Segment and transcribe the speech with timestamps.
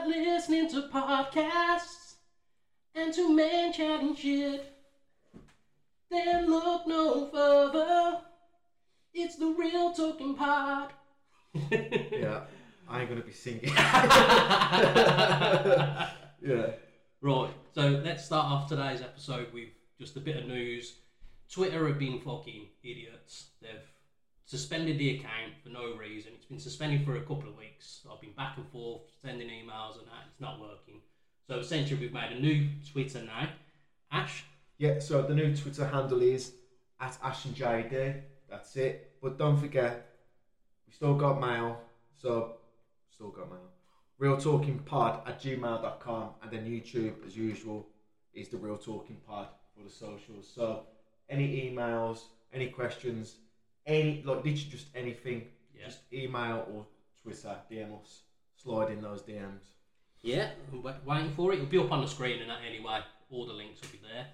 [0.00, 2.14] tired listening to podcasts
[2.94, 4.72] and to men chatting shit,
[6.10, 8.20] then look no further.
[9.12, 10.92] It's the real talking pod.
[12.12, 12.42] Yeah,
[12.88, 13.64] I ain't gonna be singing.
[13.74, 16.10] yeah.
[17.20, 20.94] Right, so let's start off today's episode with just a bit of news.
[21.52, 23.48] Twitter have been fucking idiots.
[23.60, 23.70] They've
[24.50, 26.32] suspended the account for no reason.
[26.34, 28.00] It's been suspended for a couple of weeks.
[28.12, 30.26] I've been back and forth sending emails and that.
[30.28, 31.00] It's not working.
[31.46, 33.48] So essentially, we've made a new Twitter now.
[34.10, 34.44] Ash,
[34.78, 36.54] Yeah, so the new Twitter handle is
[36.98, 38.22] at Ash and JD.
[38.50, 39.12] That's it.
[39.22, 40.16] But don't forget,
[40.84, 41.80] we still got mail.
[42.16, 42.56] So,
[43.14, 43.70] still got mail.
[44.18, 46.30] Real Talking Pod at gmail.com.
[46.42, 47.86] And then YouTube, as usual,
[48.34, 49.46] is the Real Talking Pod
[49.76, 50.50] for the socials.
[50.52, 50.86] So,
[51.28, 53.36] any emails, any questions,
[53.90, 55.86] any, like literally just anything, Yeah.
[55.86, 56.86] just email or
[57.22, 58.22] Twitter, DM us.
[58.56, 59.64] Slide in those DMs.
[60.22, 61.56] yeah, wa- waiting for it.
[61.56, 63.00] It'll be up on the screen and that anyway.
[63.30, 64.26] All the links will be there.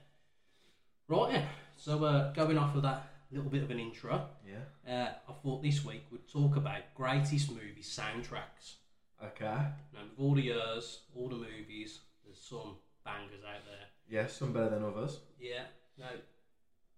[1.08, 1.48] Right, then.
[1.76, 4.64] so uh, going off of that little bit of an intro, Yeah.
[4.92, 8.74] uh, I thought this week we'd talk about greatest movie soundtracks.
[9.22, 9.44] Okay.
[9.44, 13.86] Now, with all the years, all the movies, there's some bangers out there.
[14.08, 15.20] Yeah, some better than others.
[15.40, 15.64] Yeah.
[15.98, 16.10] Now,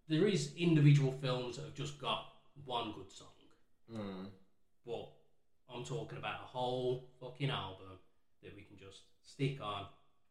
[0.09, 2.33] there is individual films that have just got
[2.65, 3.29] one good song,
[3.91, 4.31] Mm.
[4.87, 5.09] but
[5.69, 7.99] I'm talking about a whole fucking album
[8.43, 9.87] that we can just stick on,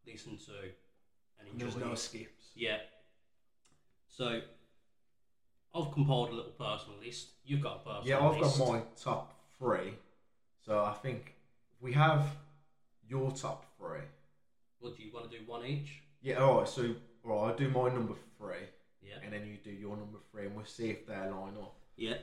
[0.06, 0.72] listen to,
[1.40, 1.66] and enjoy.
[1.66, 2.52] There's no skips.
[2.56, 2.80] Yeah.
[4.08, 4.42] So,
[5.76, 7.30] I've compiled a little personal list.
[7.46, 8.58] You've got a personal Yeah, I've list.
[8.58, 9.94] got my top three.
[10.66, 11.36] So I think
[11.80, 12.26] we have
[13.08, 14.02] your top three.
[14.80, 15.46] What do you want to do?
[15.46, 16.02] One each?
[16.22, 18.68] Yeah, alright, so all right, I'll do my number three
[19.02, 19.16] Yeah.
[19.24, 21.76] and then you do your number three and we'll see if they line up.
[21.98, 22.18] Yeah.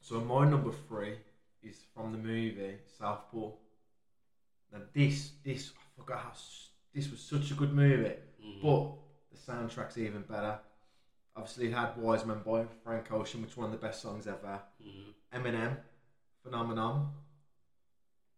[0.00, 1.14] So my number three
[1.62, 3.50] is from the movie Southpaw.
[4.72, 8.14] Now this this I forgot how s- this was such a good movie.
[8.42, 8.62] Mhm.
[8.62, 8.92] But
[9.32, 10.60] the soundtrack's even better.
[11.34, 14.26] Obviously it had Wise Man by Frank Ocean, which is one of the best songs
[14.26, 14.62] ever.
[14.82, 15.14] Mhm.
[15.32, 15.82] Eminem,
[16.42, 17.12] Phenomenon.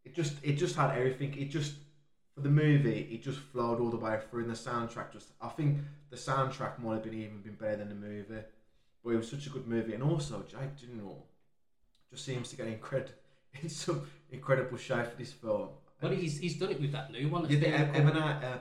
[0.05, 1.34] It just it just had everything.
[1.37, 1.75] It just
[2.34, 5.33] for the movie, it just flowed all the way through, and the soundtrack just.
[5.41, 5.81] I think
[6.11, 8.43] the soundtrack might have been even been better than the movie,
[9.08, 11.22] but it was such a good movie, and also Jake Gyllenhaal
[12.10, 13.08] just seems to get incred
[13.62, 15.70] in some incredible shape for this film.
[15.98, 17.44] But he's, he's done it with that new one.
[17.48, 18.14] yeah, the been M- recorded.
[18.22, 18.58] MMI, uh,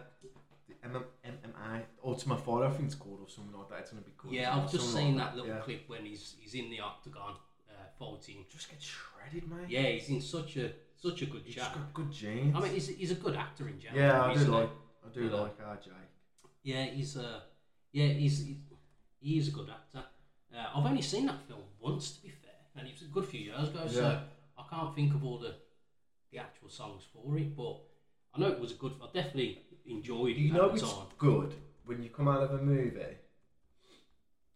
[0.70, 3.80] the MM, MMI Ultima Fighter, I think it's called, or something like that.
[3.80, 4.34] It's gonna be called.
[4.34, 5.60] Yeah, I've just seen like that little yeah.
[5.60, 7.34] clip when he's he's in the octagon
[7.70, 8.46] uh, fighting.
[8.50, 9.68] Just get shredded, mate.
[9.68, 11.74] Yeah, he's in such a such a good he's chat.
[11.74, 12.56] got good genes.
[12.56, 14.02] I mean, he's, he's a good actor in general.
[14.02, 14.70] Yeah, I do like.
[15.06, 15.42] I do Yeah.
[15.42, 15.88] like RJ.
[16.64, 17.42] Yeah, he's uh,
[17.92, 18.56] yeah, he's, he's
[19.20, 20.04] he is a good actor.
[20.58, 23.26] Uh, I've only seen that film once, to be fair, and it was a good
[23.26, 23.88] few years ago.
[23.88, 24.22] So
[24.58, 25.56] I can't think of all the
[26.32, 27.78] the actual songs for it, but
[28.34, 28.94] I know it was a good.
[29.02, 31.06] I definitely enjoyed it You know it's time.
[31.18, 31.54] good
[31.86, 33.00] when you come out of a movie,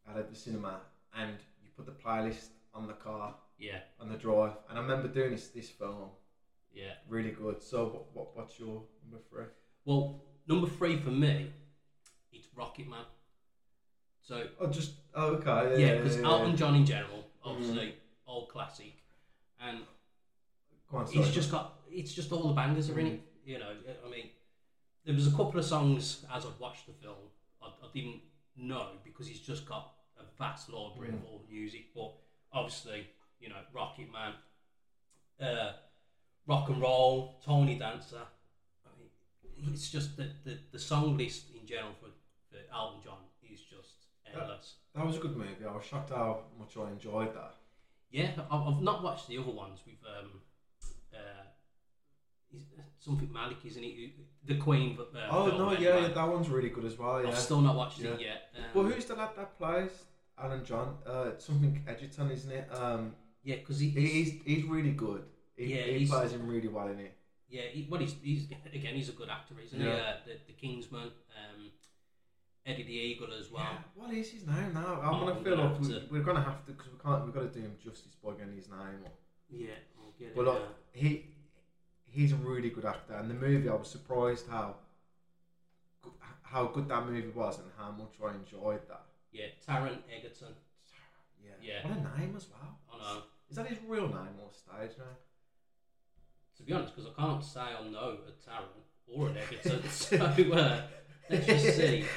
[0.09, 0.81] out of the cinema,
[1.15, 4.53] and you put the playlist on the car Yeah, on the drive.
[4.69, 6.09] And I remember doing this this film,
[6.73, 6.93] yeah.
[7.07, 7.61] really good.
[7.61, 9.45] So what, what what's your number three?
[9.85, 11.51] Well, number three for me,
[12.33, 13.05] it's Rocket Man.
[14.31, 15.81] So Oh, just oh, okay.
[15.81, 18.31] yeah, because Elton John in general, obviously mm-hmm.
[18.31, 18.93] old classic,
[19.59, 19.79] and
[21.13, 23.13] it's just got it's just all the bangers are in it.
[23.19, 23.49] Mm-hmm.
[23.49, 23.71] You know,
[24.07, 24.29] I mean,
[25.05, 27.17] there was a couple of songs as I'd watched the film
[27.61, 28.21] I, I didn't
[28.55, 31.25] know because he's just got a vast library of mm.
[31.25, 32.13] all music, but
[32.53, 33.07] obviously,
[33.41, 34.31] you know, Rocket Man,
[35.45, 35.73] uh,
[36.47, 38.21] rock and roll, Tiny Dancer.
[38.85, 42.11] I mean, it's just the, the, the song list in general for,
[42.49, 43.17] for Elton John
[44.39, 44.75] endless.
[44.95, 45.65] that was a good movie.
[45.67, 47.55] I was shocked how much I enjoyed that.
[48.11, 50.41] Yeah, I- I've not watched the other ones with um,
[51.13, 51.43] uh,
[52.99, 54.11] something Malek, isn't it?
[54.45, 54.95] The Queen.
[54.95, 57.21] but Uh, Oh no, yeah, yeah, that one's really good as well.
[57.21, 57.29] Yeah.
[57.29, 58.11] I've still not watched Yeah.
[58.11, 58.53] it yet.
[58.57, 59.91] Um, well, who's the lad that plays
[60.41, 60.97] Elton John?
[61.05, 62.73] Uh, something Egerton, isn't it?
[62.73, 65.23] Um, Yeah, because he, he- he's, he's he's really good.
[65.55, 67.17] He, Yeah, he he's- plays him really well in it.
[67.49, 69.85] yeah, he, well, he's, he's again, he's a good actor, isn't he?
[69.87, 69.93] Yeah.
[69.93, 71.71] Uh, the, the Kingsman, um,
[72.65, 73.63] Eddie the Eagle as well.
[73.63, 74.99] Yeah, what is his name now?
[75.01, 76.91] I'm Oh, gonna we're feel gonna like have we, to- we're gonna have to because
[76.91, 77.25] we can't.
[77.25, 79.01] We've got to do him justice by getting his name.
[79.03, 79.11] Or,
[79.49, 80.35] Yeah, I'll get it.
[80.35, 81.25] but like uh, he,
[82.05, 83.13] he's a really good actor.
[83.15, 84.75] And the movie, I was surprised how
[86.43, 89.05] how good that movie was and how much I enjoyed that.
[89.31, 90.53] yeah, Taron Egerton.
[91.43, 91.87] Yeah, Yeah.
[91.87, 92.77] What a name as well.
[92.93, 93.21] I know.
[93.49, 95.07] Is that his real name or stage name?
[96.57, 100.17] To be honest, because I can't say I know a Taron or an Egerton, so
[100.17, 100.81] uh,
[101.29, 102.05] let's just see.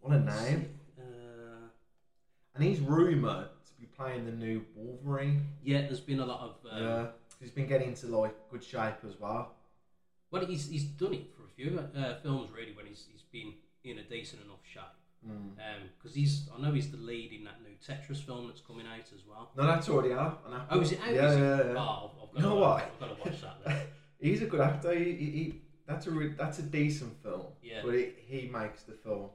[0.00, 0.70] What a name.
[0.98, 1.68] Uh,
[2.54, 5.46] And he's rumoured to be playing the new Wolverine.
[5.62, 7.06] yeah, there's been a lot of um, yeah,
[7.40, 9.54] he's been getting into like good shape as well.
[10.30, 13.52] Well, he's he's done it for a few uh, films really when he's he's been
[13.84, 14.82] in a decent enough shape.
[15.26, 15.50] Mm.
[15.98, 19.04] Because he's, I know he's the lead in that new Tetris film that's coming out
[19.14, 19.50] as well.
[19.54, 20.42] No, that's already out.
[20.46, 20.78] on Apple.
[20.78, 21.12] Oh, is it out?
[21.14, 21.40] Yeah, Is it?
[21.40, 21.74] yeah, yeah.
[21.76, 22.82] Oh, I've, I've got know to, what?
[22.84, 23.56] I've got to watch that.
[23.66, 23.76] Then.
[24.18, 24.94] He's a good actor.
[24.94, 27.42] He, he, he that's a re- that's a decent film.
[27.62, 27.80] Yeah.
[27.84, 29.28] But he, he makes the film.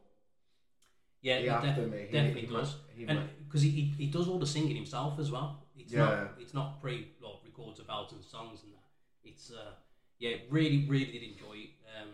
[1.26, 1.98] Yeah, he he after def- me.
[2.06, 2.76] He, definitely he does.
[3.08, 5.50] And because he, he, he does all the singing himself as well.
[5.78, 6.00] It's Yeah.
[6.06, 8.84] not it's not pre like, records of Elton's songs and that.
[9.30, 9.72] It's uh
[10.20, 11.72] yeah really really did enjoy it.
[11.98, 12.10] Um,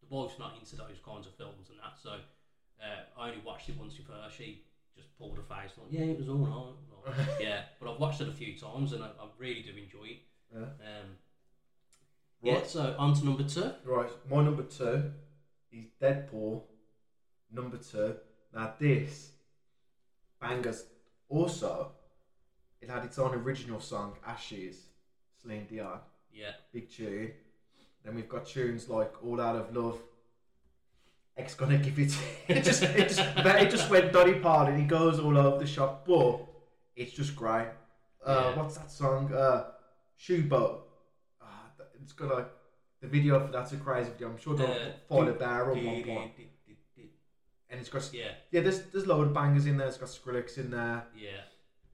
[0.00, 2.10] the wife's not into those kinds of films and that, so
[2.82, 4.28] uh, I only watched it once with her.
[4.36, 4.62] She
[4.96, 7.16] just pulled her face like yeah it was all right.
[7.18, 10.06] Like, yeah, but I've watched it a few times and I, I really do enjoy
[10.16, 10.20] it.
[10.54, 10.60] yeah.
[10.60, 11.08] Um,
[12.42, 12.66] yeah, Right.
[12.66, 13.70] so on to number two.
[13.84, 15.12] Right, my number two
[15.72, 16.62] is Deadpool.
[17.52, 18.16] Number two.
[18.54, 19.30] Now this
[20.40, 20.84] bangers.
[21.28, 21.92] Also,
[22.80, 24.76] it had its own original song, Ashes,
[25.40, 25.98] Celine Dion,
[26.32, 27.32] Yeah, big tune.
[28.04, 29.98] Then we've got tunes like All Out of Love.
[31.36, 32.14] X gonna give it.
[32.48, 34.78] It just, it just, it just went Dolly Parton.
[34.78, 36.40] He goes all over the shop, but
[36.94, 37.68] it's just great.
[38.24, 38.60] Uh, Yeah.
[38.62, 39.32] What's that song?
[39.32, 39.70] Uh,
[40.16, 40.86] Shoeboat.
[41.40, 41.44] Uh,
[42.02, 42.48] it's got like
[43.00, 44.28] the video for that's a crazy video.
[44.30, 45.32] I'm sure they'll Uh, find a
[45.72, 46.32] on one point.
[47.72, 49.88] And it's got Yeah, yeah, there's there's load of bangers in there.
[49.88, 51.40] It's got Skrillex in there, yeah,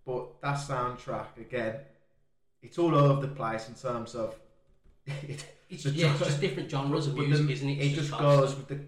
[0.04, 1.76] but that soundtrack again,
[2.62, 4.34] it's all over the place in terms of.
[5.26, 7.78] It, it's, yeah, it's just different genres of music, the- isn't it?
[7.78, 8.80] It just goes with the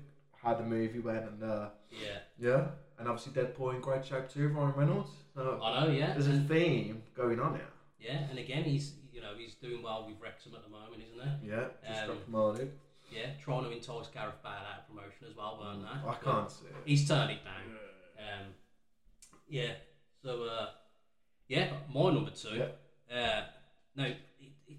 [0.42, 2.66] how the movie went and uh, Yeah, yeah,
[2.98, 5.10] and obviously Deadpool in great shape too, Ryan Reynolds.
[5.34, 5.93] So I know.
[5.93, 7.69] Yeah, there's a theme going on here.
[8.00, 11.40] yeah, and again, he's you know he's doing well with Wrexham at the moment, isn't
[11.43, 11.48] he?
[11.50, 12.72] Yeah, just Um, got promoted.
[13.10, 16.08] Yeah, trying to entice Gareth Bale out of promotion as well, weren't they?
[16.10, 16.74] I can't see it.
[16.84, 17.76] He's turned it down.
[18.18, 18.46] Um,
[19.48, 19.72] yeah.
[20.22, 20.66] So uh,
[21.48, 22.56] yeah, my number two.
[23.10, 23.16] Yeah.
[23.16, 23.42] Uh,
[23.96, 24.16] no, it,
[24.68, 24.76] it,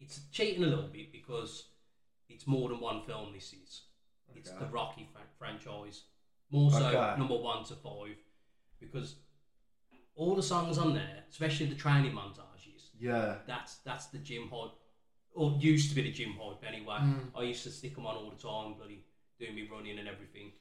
[0.00, 1.64] it's cheating a little bit because
[2.28, 3.32] it's more than one film.
[3.32, 3.82] This is.
[4.34, 6.02] It's the Rocky fran- franchise.
[6.50, 7.18] More so Okay.
[7.18, 8.16] number one to five
[8.80, 9.16] because
[10.14, 14.72] all the songs on there, especially the training montages, Yeah, that's that's the gym hype,
[15.38, 16.98] or used to be the gym hype anyway.
[17.00, 17.30] Mm.
[17.36, 19.00] I used to stick them on all the time, bloody
[19.40, 20.52] doing me running and everything,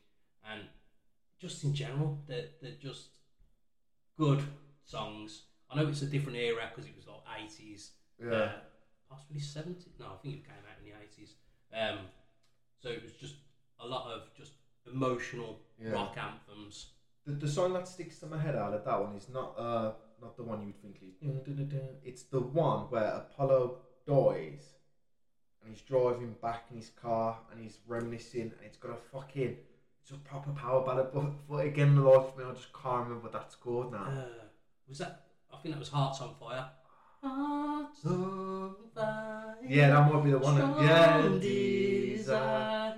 [0.50, 0.62] and
[1.40, 3.10] just in general, they're they're just
[4.18, 4.42] good
[4.86, 5.44] songs.
[5.70, 7.92] I know it's a different era because it was like eighties,
[8.24, 8.52] yeah, uh,
[9.10, 9.94] possibly seventies.
[10.00, 11.34] No, I think it came out in the eighties.
[11.74, 12.06] Um,
[12.82, 13.36] so it was just
[13.80, 14.54] a lot of just
[14.92, 15.92] emotional Yeah.
[15.92, 16.92] rock anthems.
[17.26, 19.92] The, the song that sticks to my head out of that one is not uh
[20.22, 21.16] not the one you'd think is.
[21.22, 21.90] dun.
[22.04, 23.78] It's the one where Apollo
[24.08, 24.74] dies,
[25.62, 29.58] and he's driving back in his car and he's reminiscing, and it's got a fucking
[30.02, 31.08] it's a proper power ballad.
[31.14, 34.06] But, but again, the life of me, I just can't remember what that's called now.
[34.06, 34.46] Uh,
[34.88, 35.26] was that?
[35.54, 36.70] I think that was Hearts on Fire.
[37.22, 39.56] Hearts on Fire.
[39.68, 40.56] yeah, that might be the one.
[40.58, 42.96] That, yeah, strong these desire.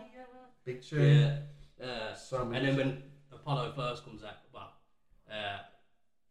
[0.63, 1.41] big tune.
[1.79, 1.85] Yeah.
[1.85, 4.73] Uh, So and then when Apollo first comes out, well,
[5.31, 5.59] uh,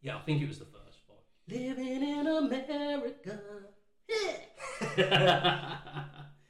[0.00, 1.18] yeah, I think it was the first one.
[1.48, 3.40] Living in America.
[4.08, 4.32] Yeah.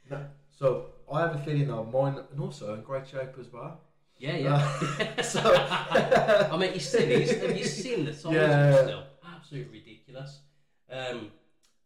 [0.09, 3.81] No, so I have a feeling though mine, and also in great shape as well.
[4.17, 5.15] yeah, yeah.
[5.17, 7.31] Uh, so I mean, you seen these?
[7.41, 8.35] Have you seen the songs?
[8.35, 8.83] Yeah.
[8.83, 9.03] Still,
[9.35, 10.39] absolutely ridiculous.
[10.91, 11.31] Um,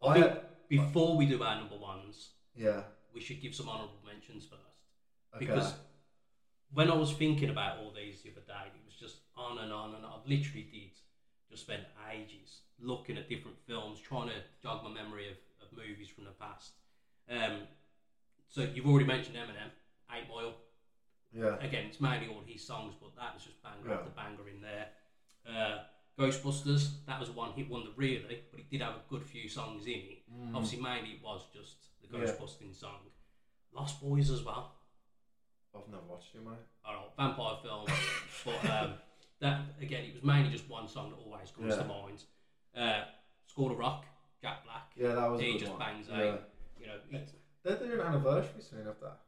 [0.01, 0.33] I I think
[0.69, 2.81] before we do our number ones, yeah.
[3.13, 4.61] we should give some honourable mentions first.
[5.35, 5.45] Okay.
[5.45, 5.73] Because
[6.73, 9.71] when I was thinking about all these the other day, it was just on and
[9.71, 10.91] on, and I've literally did
[11.49, 15.35] just spent ages looking at different films, trying to jog my memory of
[15.75, 16.71] movies from the past.
[17.29, 17.67] Um,
[18.49, 19.71] so you've already mentioned Eminem,
[20.15, 20.53] Eight Mile.
[21.33, 21.57] yeah.
[21.65, 23.95] Again, it's mainly all his songs, but that was just banger Yeah.
[23.95, 24.87] after banger in there.
[25.47, 25.83] Uh,
[26.17, 29.49] Ghostbusters, that was a one hit wonder really, but it did have a good few
[29.49, 30.31] songs in it.
[30.31, 30.53] Mm.
[30.55, 32.25] Obviously, mainly it was just the Yeah.
[32.25, 32.99] Ghostbusting song.
[33.73, 34.75] Lost Boys as well.
[35.75, 36.53] I've never watched it, mate.
[36.85, 37.85] Don't vampire film,
[38.45, 38.93] but um,
[39.39, 42.23] that again, it was mainly just one song that always comes to mind.
[42.77, 43.05] Uh,
[43.47, 44.05] School of Rock,
[44.43, 44.91] Jack Black.
[44.97, 45.79] Yeah, that was a He good just one.
[45.79, 46.17] bangs yeah.
[46.17, 46.41] out.
[46.79, 47.29] You know, it,
[47.63, 49.19] They're doing an anniversary soon of that.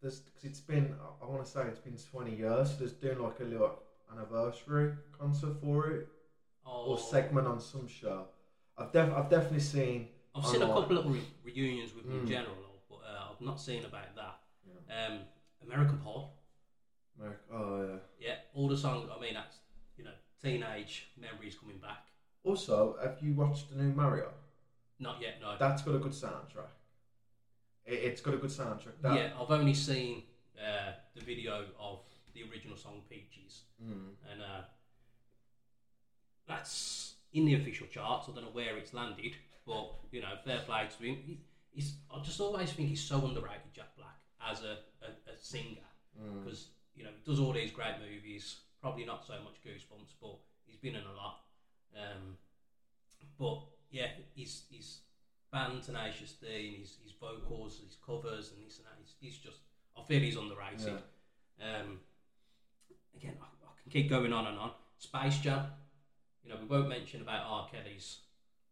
[0.00, 2.70] There's because it's been I want to say it's been 20 years.
[2.70, 3.72] So there's doing like a little
[4.12, 6.08] anniversary concert for it
[6.64, 8.26] oh, or segment on some show.
[8.78, 10.08] I've def I've definitely seen.
[10.36, 12.28] I've seen a couple of re- reunions with them in Mm.
[12.28, 14.38] general, but uh, I've not seen about that.
[14.66, 15.06] Yeah.
[15.06, 15.18] Um,
[15.64, 16.26] American Pie,
[17.18, 17.40] America.
[17.52, 18.28] Oh yeah.
[18.28, 19.08] yeah, all the songs.
[19.16, 19.56] I mean, that's
[19.96, 20.10] you know,
[20.42, 22.06] teenage memories coming back.
[22.44, 24.30] Also, have you watched the new Mario?
[24.98, 25.56] Not yet, no.
[25.58, 26.72] That's got a good soundtrack.
[27.84, 29.00] It, it's got a good soundtrack.
[29.02, 30.22] That, yeah, I've only seen
[30.58, 32.00] uh, the video of
[32.32, 33.62] the original song Peaches.
[33.82, 34.10] Mm.
[34.32, 34.62] and uh,
[36.46, 38.28] that's in the official charts.
[38.28, 39.34] I don't know where it's landed,
[39.66, 41.16] but you know, fair play to him.
[41.26, 41.40] He,
[41.72, 44.16] he's I just always think he's so underrated, Jack Black,
[44.50, 45.80] as a, a, a singer
[46.14, 46.44] Mm.
[46.44, 48.58] because you know he does all these great movies.
[48.80, 51.40] Probably not so much Goosebumps, but he's been in a lot.
[51.96, 52.36] Um,
[53.36, 54.98] but yeah, his his
[55.52, 58.98] band Tenacious D and his, his vocals, his covers, and this and that.
[58.98, 59.58] He's, he's just
[59.96, 61.00] I feel he's underrated.
[61.62, 62.00] Um,
[63.16, 64.72] again, I, I can keep going on and on.
[64.98, 65.66] Space Jam.
[66.42, 67.68] You know, we won't mention about R.
[67.72, 68.18] Kelly's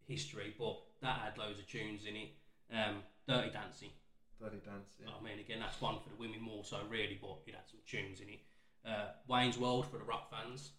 [0.06, 2.30] history, but that had loads of tunes in it.
[2.74, 3.90] Um, Dirty Dancing.
[4.40, 5.06] Dirty Dancing.
[5.06, 7.80] I mean, again, that's one for the women more so, really, but it had some
[7.86, 8.40] tunes in it.
[8.84, 10.72] Uh, Wayne's World for the rock fans.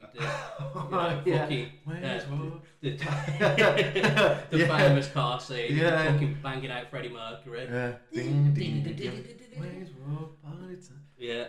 [0.00, 1.38] With the, you know, yeah.
[1.38, 1.70] fucking,
[2.04, 2.60] uh, World.
[2.80, 2.90] the,
[4.50, 4.78] the Yeah.
[4.78, 6.12] famous car scene, Yeah.
[6.12, 7.64] fucking banging out Freddie Mercury.
[7.64, 7.92] Yeah.
[8.12, 9.24] Ding, ding, ding, ding.
[9.60, 11.06] Wayne's World party time.
[11.16, 11.46] Yeah.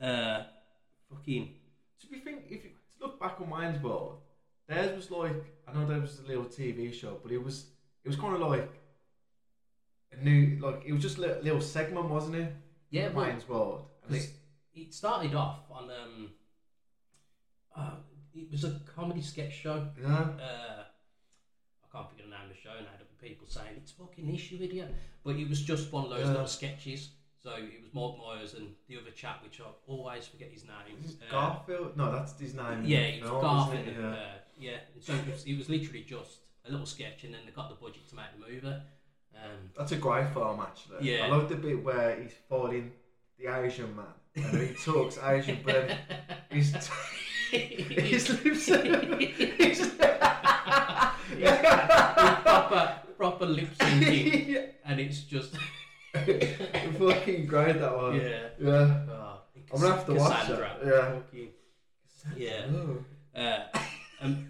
[0.00, 0.44] Uh,
[1.12, 1.54] fucking.
[2.00, 4.20] To be think, if you to look back on Wayne's World,
[4.68, 5.32] theirs was like
[5.66, 7.66] I know there was a little TV show, but it was
[8.04, 8.70] it was kind of like
[10.12, 12.52] a new like it was just a little, little segment, wasn't it?
[12.90, 13.86] Yeah, well, Wayne's World.
[14.06, 14.30] And it,
[14.74, 16.30] it started off on um,
[17.76, 17.90] uh,
[18.34, 19.86] it was a comedy sketch show.
[20.00, 20.08] yeah.
[20.08, 20.82] Uh,
[21.84, 22.92] I can't figure the name of the show and now.
[22.98, 24.94] That people saying it's fucking this, you idiot.
[25.24, 26.32] But it was just one of those Yeah.
[26.32, 27.10] little sketches.
[27.42, 30.98] So it was Mark Myers and the other chap, which I always forget his name.
[31.04, 31.96] Is Uh, Garfield?
[31.96, 32.84] No, that's his name.
[32.84, 33.88] yeah, the it was film, Garfield.
[33.88, 33.96] it?
[33.98, 34.34] Uh, Yeah.
[34.58, 34.78] yeah.
[34.94, 37.68] And so it was, it was literally just a little sketch, and then they got
[37.68, 38.66] the budget to make the movie.
[39.34, 41.08] Um, That's a great film, actually.
[41.10, 41.26] Yeah.
[41.26, 42.92] I love the bit where he's fighting
[43.38, 45.90] the Asian man, and he talks Asian, but
[46.50, 46.72] he's
[47.50, 48.66] his lips.
[48.66, 49.92] he's-
[52.42, 54.60] proper, proper lip syncing, yeah.
[54.84, 55.54] and it's just
[56.14, 58.16] fucking great that one.
[58.16, 58.48] yeah.
[58.60, 59.04] Yeah.
[59.10, 59.40] Oh,
[59.74, 61.14] I'm gonna have to watch Cassandra, that, yeah.
[61.20, 61.52] fucking-
[62.36, 62.66] Yeah.
[63.34, 63.78] Uh,
[64.22, 64.46] um,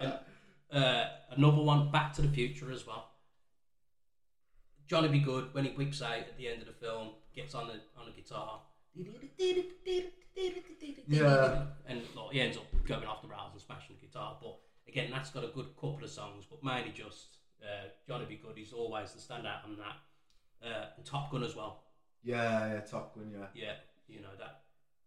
[0.00, 0.18] and,
[0.72, 3.10] uh, another one, Back to the Future as well.
[4.86, 5.18] Johnny B.
[5.18, 8.06] Goode when he whips out at the end of the film, gets on the on
[8.06, 8.60] the guitar.
[11.08, 11.62] Yeah.
[11.88, 14.36] And like, he ends up going off the rails and smashing the guitar.
[14.40, 18.40] But again, that's got a good couple of songs, but mainly just uh, Johnny B.
[18.42, 20.66] Goode is always the standout on that.
[20.66, 21.82] Uh, and Top Gun as well.
[22.24, 23.46] Yeah, yeah, Top Gun, yeah.
[23.54, 23.72] Yeah,
[24.08, 24.62] you know that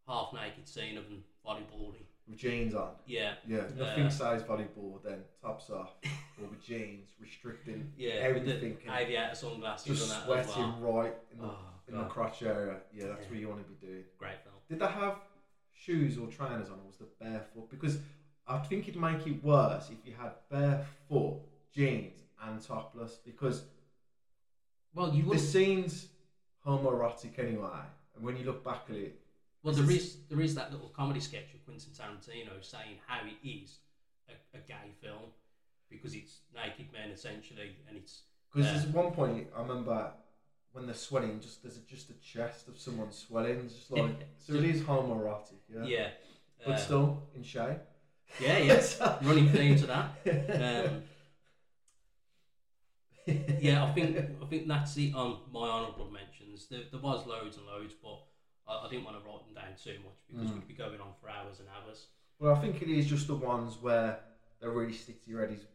[0.08, 2.06] half naked scene of them volleyballing.
[2.28, 2.90] With jeans on.
[3.08, 5.94] Yeah, Yeah, Uh, nothing size volleyball, then tops off,
[6.40, 8.70] or with jeans, restricting yeah, everything.
[8.76, 10.94] with the and aviator sunglasses just and that as sweating well.
[11.04, 11.56] right in the, Oh,
[11.90, 12.78] in the crotch area.
[12.94, 14.04] Yeah, that's what you want to be doing.
[14.18, 14.56] Great film.
[14.70, 15.16] Did they have
[15.74, 17.70] shoes or trainers on, or was the barefoot?
[17.70, 18.00] Because
[18.48, 21.40] I think it'd make it worse if you had barefoot,
[21.74, 23.16] jeans, and topless.
[23.26, 23.64] Because
[24.94, 25.40] Well, you the would.
[25.40, 26.10] scene's
[26.66, 27.80] homoerotic anyway,
[28.16, 29.20] and when you look back at it,
[29.64, 33.36] Well, there is- there is that little comedy sketch of Quentin Tarantino saying how it
[33.44, 33.80] is
[34.30, 35.32] a, a gay film
[35.90, 40.14] because it's naked men essentially, and it's because there's uh, one point I remember
[40.74, 43.62] when they're sweating, just there's just a chest of someone sweating.
[43.66, 45.84] it's just like so it is homoerotic, yeah.
[45.86, 46.08] yeah,
[46.66, 47.80] But uh, still in shape.
[48.40, 50.12] yeah, yeah, running theme to that.
[50.88, 51.04] Um,
[53.60, 56.68] yeah, I think I think that's it on my honourable mentions.
[56.68, 58.20] There, there was loads and loads, but
[58.68, 60.54] I, I didn't want to write them down too much because Mm.
[60.56, 62.08] we'd be going on for hours and hours.
[62.40, 64.20] Well, I think it is just the ones where
[64.62, 65.52] they really stick to your head.
[65.56, 65.66] Is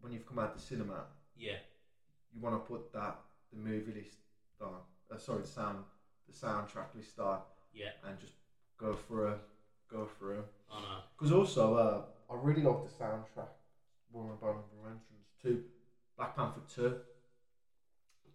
[0.00, 1.04] when you've come out the cinema,
[1.36, 1.56] Yeah,
[2.32, 3.18] you want to put that
[3.52, 4.18] the movie list
[5.10, 5.78] Uh, sorry, the sound
[6.26, 7.40] the soundtrack list on,
[7.74, 8.32] yeah, and just
[8.78, 9.34] go through a
[9.90, 10.44] go through.
[10.72, 10.98] I know.
[11.16, 13.48] Because also, uh, I really like the soundtrack.
[14.12, 15.64] My honorable mentions too.
[16.16, 16.96] Black Panther two.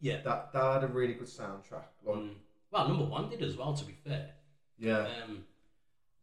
[0.01, 0.21] Yeah.
[0.24, 1.88] That that had a really good soundtrack.
[2.05, 2.33] Like, Mm.
[2.71, 3.74] Well, number one did as well.
[3.74, 4.29] To be fair,
[4.77, 5.43] yeah, um,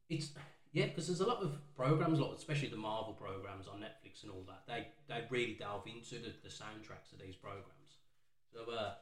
[0.09, 0.31] it's
[0.73, 4.31] yeah, because there's a lot of programs, like especially the Marvel programs on Netflix and
[4.31, 4.63] all that.
[4.69, 7.99] They they really delve into the, the soundtracks of these programs.
[8.53, 8.95] So uh,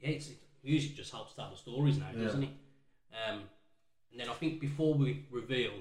[0.00, 2.24] yeah, it's, it, music just helps tell the stories now, Yeah.
[2.24, 2.50] doesn't it?
[3.12, 3.40] Um,
[4.10, 5.72] and then I think before we reveal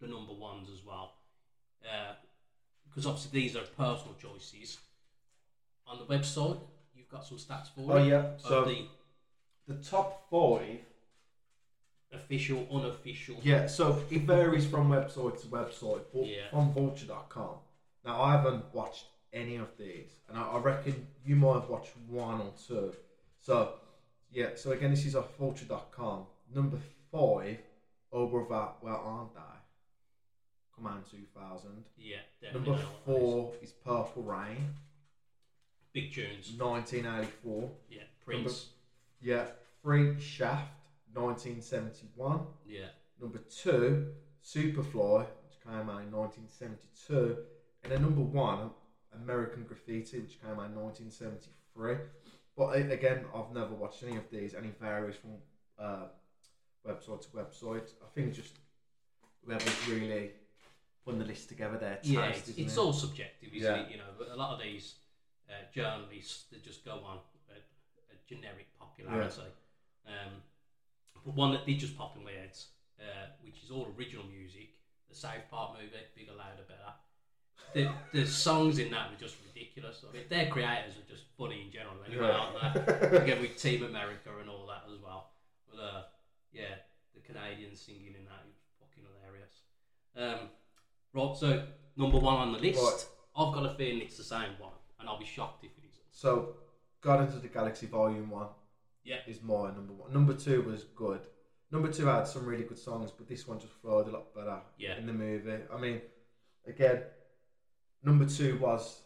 [0.00, 1.12] the number ones as well,
[2.88, 4.78] because obviously these are personal choices.
[5.86, 6.58] On the website,
[6.94, 8.36] you've got some stats for Oh it yeah.
[8.38, 8.86] So the
[9.66, 10.78] the top five.
[12.12, 13.36] official, unofficial.
[13.42, 16.48] Yeah, so it varies from website to website, but Yeah.
[16.50, 17.56] from vulture.com.
[18.04, 21.96] Now, I haven't watched any of these, and I, I reckon you might have watched
[22.08, 22.94] one or two.
[23.44, 23.74] So,
[24.32, 26.24] yeah, so again, this is off vulture.com.
[26.54, 26.78] Number
[27.12, 27.58] five,
[28.10, 29.56] Oh Brother, Where Aren't I?
[30.74, 31.70] Command 2000.
[31.98, 32.70] Yeah, definitely.
[32.72, 33.20] Number know what that is.
[33.20, 34.74] four is Purple Rain,
[35.92, 36.52] Big tunes.
[36.58, 37.70] 1984.
[37.90, 38.68] Yeah, Prince.
[39.20, 39.44] Yeah,
[39.82, 40.72] Free Shaft,
[41.12, 42.40] 1971.
[42.66, 42.86] Yeah,
[43.20, 44.06] Number two,
[44.42, 47.36] Superfly, which came out in 1972.
[47.82, 48.70] And then number one,
[49.14, 51.96] American Graffiti, which came out in 1973.
[52.56, 55.32] But I, again, I've never watched any of these, and it varies from
[55.78, 56.06] uh,
[56.86, 57.90] website to website.
[58.02, 58.54] I think just
[59.44, 60.30] whoever's really
[61.04, 61.98] putting the list together there.
[62.02, 62.78] Yeah, it's, it's it?
[62.78, 63.82] all subjective, isn't Yeah.
[63.82, 63.90] it?
[63.90, 64.94] You know, but a lot of these
[65.50, 67.18] uh, journalists that just go on
[67.50, 69.42] a, a generic popularity.
[70.06, 70.42] Um,
[71.24, 72.56] but one that did just pop in my head,
[73.00, 74.70] uh, which is all original music,
[75.08, 76.94] the South Park movie, Bigger, Louder, Better.
[77.72, 80.04] The, the songs in that were just ridiculous.
[80.08, 83.16] I mean, their creators are just funny in general, anyway, aren't they?
[83.18, 85.30] Again, with Team America and all that as well.
[85.70, 86.02] But uh,
[86.52, 86.74] yeah,
[87.14, 89.54] the Canadians singing in that it was fucking hilarious.
[90.16, 90.48] Um,
[91.12, 91.64] right, so
[91.96, 92.80] number one on the list.
[92.80, 93.06] Right.
[93.36, 96.04] I've got a feeling it's the same one, and I'll be shocked if it isn't.
[96.12, 96.54] So,
[97.00, 98.46] Guardians of the Galaxy Volume 1
[99.02, 99.16] Yeah.
[99.26, 100.12] is my number one.
[100.12, 101.22] Number two was good.
[101.72, 104.58] Number two had some really good songs, but this one just flowed a lot better
[104.78, 104.96] Yeah.
[104.96, 105.56] in the movie.
[105.74, 106.00] I mean,
[106.68, 107.02] again,
[108.04, 109.00] number two was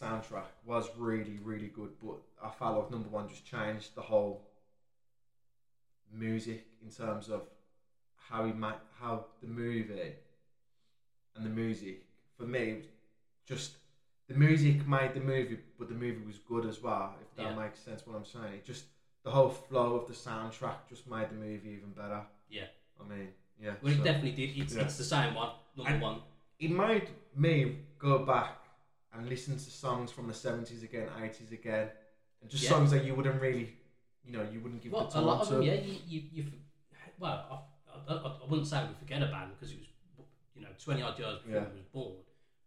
[0.00, 4.46] soundtrack was really really good, but I felt like number one just changed the whole
[6.12, 7.42] music in terms of
[8.28, 10.12] how he ma- how the movie
[11.36, 12.04] and the music
[12.36, 12.82] for me
[13.46, 13.72] just
[14.28, 17.14] the music made the movie, but the movie was good as well.
[17.22, 17.54] If that Yeah.
[17.62, 18.84] makes sense, what I'm saying, it just
[19.22, 22.26] the whole flow of the soundtrack just made the movie even better.
[22.50, 22.66] Yeah.
[23.00, 23.76] I mean, yeah.
[23.80, 24.58] Well, it definitely did.
[24.58, 24.82] It's, Yeah.
[24.82, 26.22] it's the same one, number And- one.
[26.58, 28.58] it made me go back
[29.12, 31.88] and listen to songs from the 70s again, 80s again,
[32.40, 32.70] and just Yeah.
[32.70, 33.76] songs that you wouldn't really,
[34.24, 35.54] you know, you wouldn't give Well, the a time lot of to.
[35.54, 35.74] them, yeah.
[35.74, 36.44] You, you, you
[37.18, 39.88] well, I, I, I, I wouldn't say we forget a band because it was,
[40.54, 41.66] you know, twenty odd years before Yeah.
[41.70, 42.14] he was born.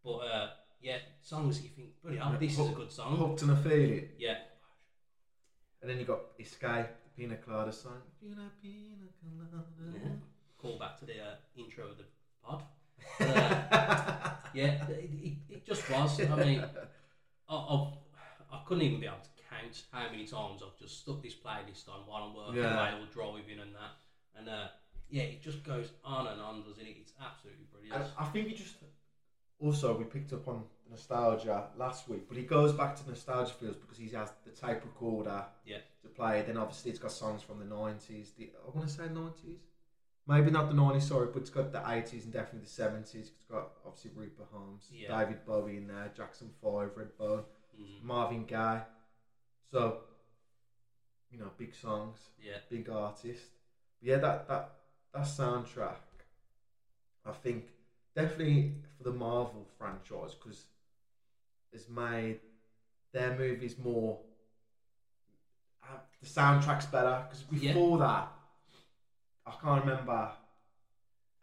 [0.04, 0.50] But uh,
[0.82, 2.38] yeah, songs that you think, bloody hell, Yeah.
[2.40, 3.16] this is a good song.
[3.18, 4.10] Hooked on a feeling.
[4.18, 4.38] Yeah,
[5.82, 8.02] And then you got Escape, the Pina Colada song.
[8.20, 9.66] Pina, pina colada.
[9.94, 10.10] yeah.
[10.58, 12.04] Call back to the uh, intro of the
[12.44, 12.64] pod.
[13.22, 16.20] Uh, yeah, it, it, it just was.
[16.22, 16.64] I mean,
[17.50, 17.88] I, I've,
[18.52, 21.88] I couldn't even be able to count how many times I've just stuck this playlist
[21.90, 22.96] on while I'm working Yeah.
[22.96, 23.96] or driving and that.
[24.38, 24.68] And uh,
[25.10, 26.96] yeah, it just goes on and on, doesn't it?
[27.00, 28.12] It's absolutely brilliant.
[28.18, 28.76] I think he just
[29.60, 33.76] also we picked up on nostalgia last week, but he goes back to nostalgia feels
[33.76, 35.78] because he has the tape recorder Yeah.
[36.02, 36.44] to play.
[36.46, 38.32] Then obviously it's got songs from the nineties.
[38.38, 39.60] The I want to say nineties,
[40.28, 43.32] maybe not the nineties, sorry, but it's got the eighties and definitely the seventies.
[43.36, 45.20] It's got obviously Rupert Holmes, Yeah.
[45.20, 47.46] David Bowie in there, Jackson Five, Redbone,
[47.78, 48.04] Mhm.
[48.04, 48.86] Marvin Gaye.
[49.72, 50.04] So
[51.30, 53.52] you know, big songs Yeah, big artist.
[54.00, 54.76] But yeah, that that
[55.14, 56.00] that soundtrack,
[57.26, 57.70] I think
[58.16, 60.68] definitely for the Marvel franchise because
[61.72, 62.42] it's made
[63.14, 64.20] their movies more.
[65.84, 67.74] Uh, the soundtrack's better because Yeah.
[67.74, 68.32] before that,
[69.46, 70.30] I can't remember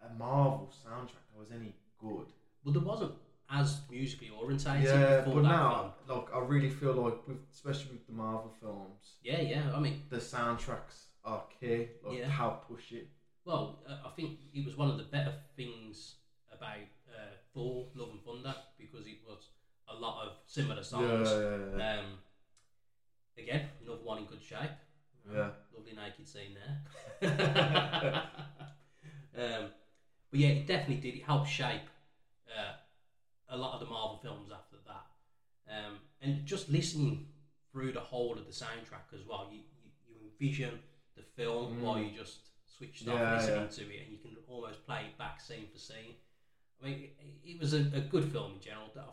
[0.00, 2.26] a Marvel soundtrack that was any good.
[2.64, 3.12] well, there wasn't
[3.50, 6.18] as musically orientated yeah, before but that now, film.
[6.18, 9.72] like, I really feel like, with, especially with the Marvel films, Yeah, yeah.
[9.74, 11.88] I mean, the soundtracks are key.
[12.04, 12.28] Like Yeah.
[12.28, 13.08] how push it.
[13.44, 16.16] well, uh, I think it was one of the better things
[16.52, 16.76] about
[17.08, 19.48] uh, Thor: Love and Thunder because it was
[19.88, 21.28] a lot of similar songs.
[21.30, 21.98] Yeah, yeah, yeah.
[22.00, 22.04] Um,
[23.38, 24.70] again, another one in good shape.
[25.32, 25.50] Yeah.
[25.76, 26.56] Lovely naked scene
[27.20, 28.22] there.
[29.36, 29.64] um,
[30.30, 31.18] but yeah, it definitely did.
[31.18, 31.82] It helped shape
[32.48, 32.74] uh,
[33.48, 35.74] a lot of the Marvel films after that.
[35.74, 37.26] Um, and just listening
[37.72, 40.78] through the whole of the soundtrack as well, you, you, you envision
[41.16, 41.80] the film Mm.
[41.82, 42.38] while you just
[42.76, 43.68] switched off Yeah, listening yeah.
[43.68, 46.14] to it, and you can almost play it back scene for scene.
[46.82, 46.98] I mean,
[47.44, 48.88] it, it was a, a good film in general.
[48.94, 49.08] That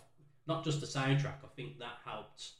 [0.48, 1.44] not just the soundtrack.
[1.44, 2.52] I think that helped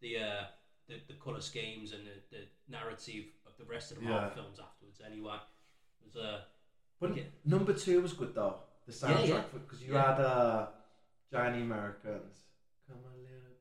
[0.00, 0.44] the uh,
[0.88, 4.34] the, the color schemes and the, the narrative of the rest of the Marvel Yeah.
[4.34, 5.00] films afterwards.
[5.04, 5.34] Anyway,
[6.00, 6.40] it was uh,
[7.00, 7.24] But Yeah.
[7.44, 8.60] number two was good though.
[8.86, 9.42] The Yeah, soundtrack yeah.
[9.52, 10.14] because you Yeah.
[10.14, 10.66] had uh,
[11.30, 12.42] Johnny Americans.
[12.86, 13.56] Come on, little.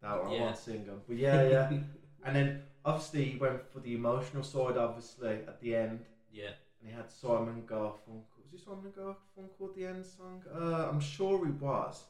[0.00, 0.40] That one I Yeah.
[0.44, 1.68] won't sing them, but yeah, yeah.
[2.24, 4.76] and then obviously he went for the emotional side.
[4.76, 8.38] Obviously at the end, yeah, and he had Simon Garfunkel.
[8.44, 10.42] Was it Simon Garfunkel at the end song?
[10.54, 12.04] Uh, I'm sure he was.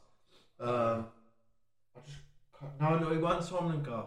[0.60, 1.06] Um,
[1.96, 2.18] I just
[2.58, 4.06] can't, no, no, he wasn't Simon Garfunkel.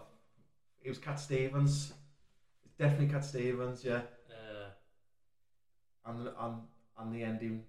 [0.85, 1.93] It was Cat Stevens.
[2.63, 3.83] It's definitely Cat Stevens.
[3.83, 4.01] Yeah.
[4.29, 4.69] uh,
[6.05, 6.55] and the, and,
[6.99, 7.63] and the ending,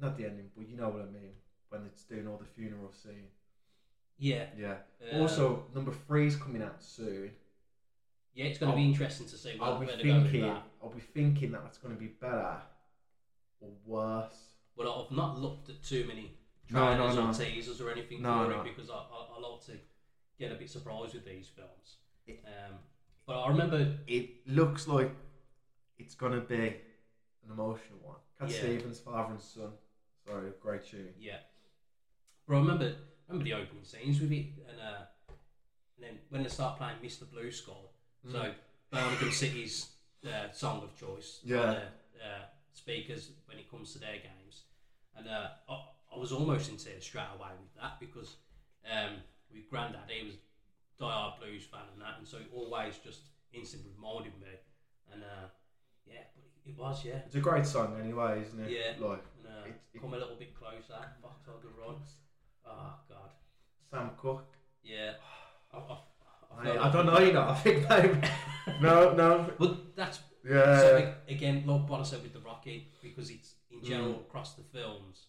[0.00, 1.32] not the ending, but you know what I mean
[1.70, 3.28] when it's doing all the funeral scene.
[4.18, 4.46] yeah.
[4.58, 4.76] Yeah.
[5.14, 7.30] Uh, also, number three's coming out soon.
[8.34, 10.42] yeah, it's going to be interesting to see I'll be where they go with thinking,
[10.42, 10.62] that.
[10.82, 12.56] I'll be thinking that it's going to be better
[13.60, 14.54] or worse.
[14.76, 16.32] Well, I've not looked at too many
[16.70, 18.60] No, trailers no, or teasers or anything No, for no.
[18.60, 19.72] it because I, I, I love to
[20.38, 21.96] get a bit surprised with these films.
[22.44, 22.74] Um,
[23.26, 25.10] but I remember, It looks like
[25.98, 26.54] it's going to be
[27.44, 28.16] an emotional one.
[28.38, 28.56] Cat Yeah.
[28.56, 29.72] Stevens, father and son.
[30.26, 31.14] Sorry, great tune.
[31.18, 31.38] yeah,
[32.46, 32.94] but I remember
[33.28, 35.04] remember the opening scenes with it, and, uh,
[35.96, 37.24] and then when they start playing Mr.
[37.30, 37.72] Blue Sky,
[38.26, 38.32] Mm.
[38.32, 38.54] so
[38.90, 39.90] Birmingham City's
[40.26, 41.60] uh, song of choice Yeah.
[41.60, 44.62] on the uh, speakers when it comes to their games,
[45.16, 48.36] and uh, I, I was almost in tears straight away with that because
[48.90, 49.16] um,
[49.52, 50.34] with Grandad he was
[51.00, 53.20] diehard blues fan and that, and so it always just
[53.52, 54.48] instantly reminded me,
[55.12, 55.46] and uh,
[56.06, 57.20] yeah, but it, was yeah.
[57.26, 58.70] It's a great song anyway, isn't it?
[58.70, 59.06] Yeah.
[59.06, 60.98] Like And, uh, It- it- come a little bit closer.
[61.22, 61.96] Foxhole the Run.
[62.66, 63.30] Oh God.
[63.90, 64.54] Sam Cooke.
[64.82, 65.12] Yeah.
[65.72, 65.98] I, I,
[66.60, 67.48] I, I, I don't know, you know.
[67.48, 68.20] I think maybe.
[68.80, 69.50] no, no.
[69.58, 70.78] But that's Yeah.
[70.78, 74.20] so again, like what I said with the Rocky, because it's in general Mm.
[74.22, 75.26] across the films.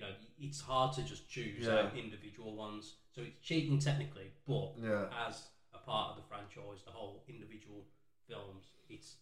[0.00, 1.80] You know, it's hard to just choose Yeah.
[1.80, 2.94] out individual ones.
[3.14, 5.10] So it's cheating technically, but yeah.
[5.26, 7.84] as a part of the franchise, the whole individual
[8.26, 9.16] films, it's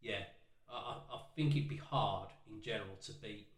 [0.00, 0.24] yeah.
[0.66, 3.48] I, I, think it'd be hard in general to beat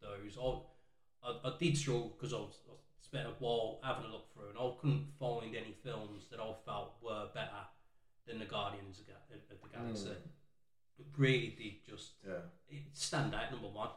[0.00, 0.38] those.
[0.40, 4.32] I, I, I did struggle because I, was, I spent a while having a look
[4.32, 7.66] through, and I couldn't find any films that I felt were better
[8.26, 9.06] than the Guardians of,
[9.50, 10.10] of the Galaxy.
[10.10, 11.00] Mm.
[11.00, 12.46] It really did just Yeah.
[12.68, 13.90] it stand out number one.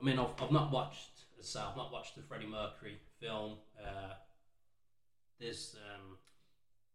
[0.00, 1.11] I mean, I've, I've not watched,
[1.42, 3.56] as I've not watched the Freddie Mercury film.
[3.78, 4.14] Uh,
[5.40, 6.16] there's um,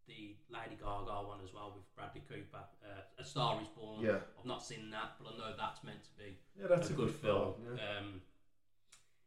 [0.07, 2.63] the Lady Gaga one as well with Bradley Cooper.
[2.83, 4.03] Uh, a Star Is Born.
[4.03, 4.19] Yeah.
[4.39, 7.12] I've not seen that, but I know that's meant to be Yeah, that's a, good,
[7.12, 7.53] film.
[7.63, 7.99] Yeah.
[7.99, 8.21] Um,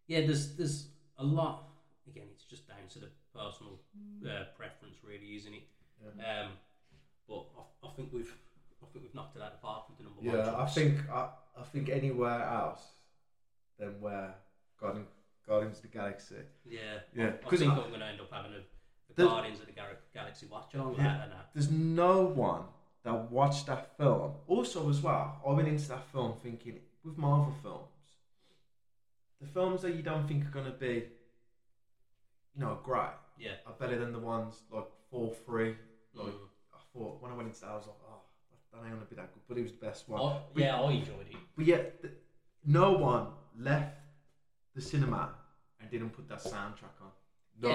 [0.06, 0.87] yeah, there's there's
[1.18, 1.64] a lot.
[2.09, 3.78] Again, it's just down to the personal
[4.26, 5.62] uh, preference, really, isn't it?
[6.02, 6.42] Yeah.
[6.44, 6.48] Um,
[7.28, 8.33] but I, I think we've
[8.83, 10.62] I think we've knocked it out of the park with the number Yeah, one.
[10.62, 11.28] I think I,
[11.59, 12.83] I think anywhere else
[13.78, 14.35] than where
[14.81, 15.07] Guardian,
[15.47, 16.37] Guardians of the Galaxy.
[16.64, 16.81] Yeah,
[17.14, 18.61] Yeah, Because I, think I- I, am going to end up having a,
[19.14, 21.27] The- Guardians of the Gar- Galaxy watch along Yeah.
[21.55, 22.62] There's no one
[23.03, 24.33] that watched that film.
[24.47, 27.87] Also, as well, I went into that film thinking with Marvel films,
[29.40, 31.05] the films that you don't think are going to be,
[32.55, 33.53] you know, great, Yeah.
[33.66, 35.77] are better than the ones like four three.
[36.14, 36.49] Like Mm.
[36.75, 38.21] I thought when I went into that, I was like, oh,
[38.73, 40.21] that ain't going to be that good, but it was the best one.
[40.21, 41.37] I- But- yeah, I enjoyed it.
[41.57, 42.14] But yet, th-
[42.66, 43.99] no one left
[44.74, 45.30] the cinema
[45.80, 47.11] and didn't put that soundtrack on.
[47.61, 47.68] No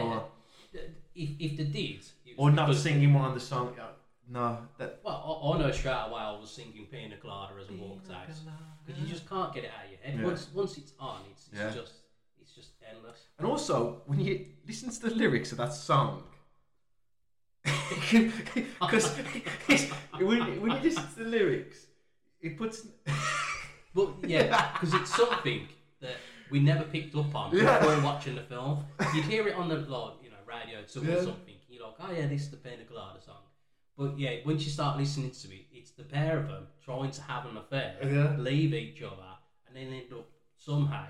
[0.73, 0.81] Yeah.
[1.15, 1.99] If, if they did,
[2.37, 3.77] Or not singing one of the songs.
[3.79, 3.87] Uh,
[4.27, 4.99] no, that.
[5.03, 8.27] Well, I, I know straight away I was singing Pina Colada as I walked out
[8.85, 10.19] because you just can't get it out of your head.
[10.19, 10.25] Yeah.
[10.25, 11.71] Once once it's on, it's, it's Yeah.
[11.71, 11.93] just
[12.41, 13.19] it's just endless.
[13.37, 16.23] And also, when you listen to the lyrics of that song,
[17.63, 19.15] because
[20.19, 21.85] when, when you listen to the lyrics,
[22.41, 22.87] it puts.
[23.93, 25.67] But yeah, because it's something
[26.01, 26.15] that
[26.49, 27.79] we never picked up on Yeah.
[27.79, 28.85] before watching the film.
[29.13, 31.13] You'd hear it on the like, you know radio Yeah.
[31.15, 31.55] or something.
[31.69, 33.35] You're like, oh yeah, this is the Pina Colada song.
[33.97, 37.21] But yeah, once you start listening to it, it's the pair of them trying to
[37.21, 38.35] have an affair, Yeah.
[38.37, 39.31] leave each other,
[39.67, 40.27] and then end up
[40.57, 41.07] somehow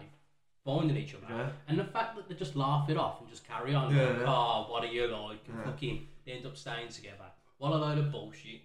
[0.63, 1.26] finding each other.
[1.30, 1.50] Yeah.
[1.67, 4.21] And the fact that they just laugh it off and just carry on, Yeah, like,
[4.28, 5.48] oh, what are you like?
[5.48, 7.26] And fucking, they end up staying together.
[7.58, 8.62] What a load of bullshit.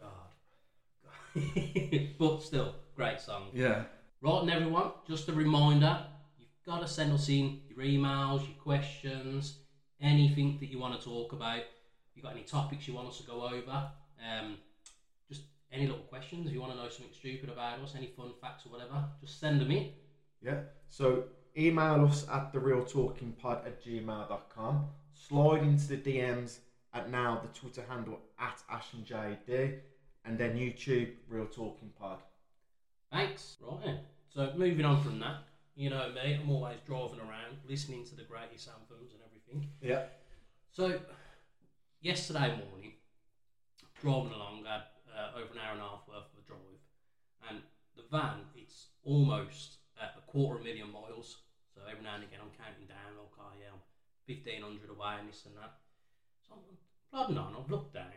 [0.00, 0.30] God.
[2.18, 3.48] but still, great song.
[3.52, 3.84] Yeah.
[4.22, 5.98] Right, and everyone, just a reminder
[6.38, 9.58] you've got to send us in your emails, your questions,
[10.00, 11.58] anything that you want to talk about.
[11.58, 11.64] If
[12.14, 13.90] you've got any topics you want us to go over,
[14.26, 14.56] um,
[15.28, 16.46] just any little questions.
[16.46, 19.38] If you want to know something stupid about us, any fun facts or whatever, just
[19.38, 19.90] send them in.
[20.42, 20.60] Yeah.
[20.88, 21.24] So
[21.56, 24.86] email us at the real talking pod at gmail.com.
[25.12, 26.58] Slide into the DMs
[26.94, 29.78] at now the Twitter handle at Ash and JD.
[30.24, 32.18] And then YouTube, Real Talking Pod.
[33.12, 33.56] Thanks.
[33.60, 33.98] Right.
[34.28, 35.44] So moving on from that,
[35.76, 39.70] you know me, I'm always driving around, listening to the greatest anthems and everything.
[39.80, 40.04] Yeah.
[40.72, 41.00] So,
[42.00, 42.92] yesterday morning,
[44.00, 46.80] driving along, I had uh, over an hour and a half worth of a drive,
[47.48, 47.60] and
[47.96, 51.44] the van, it's almost at a quarter of a million miles.
[51.74, 53.84] So every now and again, I'm counting down, like, oh yeah, I'm
[54.24, 55.76] 1500 away and this and that.
[56.48, 56.76] So I'm
[57.12, 58.16] plodding on, I've looked down,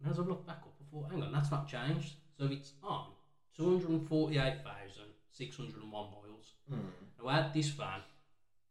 [0.00, 2.16] and as I've looked back up, I thought, hang on, that's not changed.
[2.36, 3.12] So it's on
[3.56, 6.54] 248,601 miles.
[6.68, 8.00] Now, I had this van,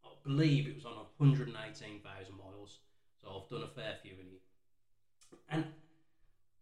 [0.04, 2.80] I believe it was on 118,000 miles,
[3.20, 4.42] so I've done a fair few in it.
[5.48, 5.64] And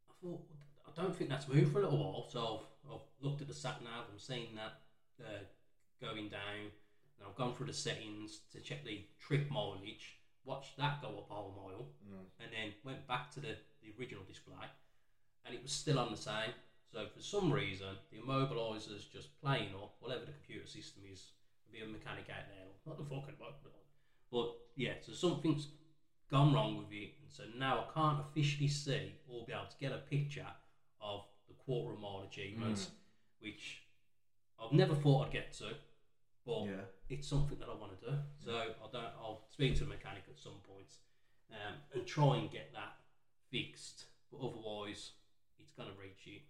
[0.09, 0.41] I thought,
[0.87, 3.55] I don't think that's moved for a little while, so I've, I've looked at the
[3.55, 4.83] sat nav, I'm seeing that
[5.25, 5.45] uh,
[6.01, 6.71] going down,
[7.19, 11.31] and I've gone through the settings to check the trip mileage, watched that go up
[11.31, 11.87] a whole mile,
[12.41, 14.67] and then went back to the, the original display,
[15.45, 16.53] and it was still on the same.
[16.93, 21.31] So for some reason, the immobilizer's just playing up, whatever the computer system is,
[21.71, 23.61] there'll be a mechanic out there, not the fucking but,
[24.33, 25.69] but yeah, so something's
[26.31, 29.77] gone wrong with it, and so now I can't officially see or be able to
[29.81, 30.47] get a picture
[31.01, 32.91] of the quarter of mile achievements,
[33.41, 33.83] which
[34.61, 35.75] I've never thought I'd get to.
[36.47, 36.85] but Yeah.
[37.09, 38.19] it's something that I want to do.
[38.43, 39.13] So I don't.
[39.21, 40.97] I'll speak to the mechanic at some point
[41.51, 42.97] um, and try and get that
[43.51, 44.07] fixed.
[44.33, 45.13] But otherwise,
[45.59, 46.41] it's going to reach you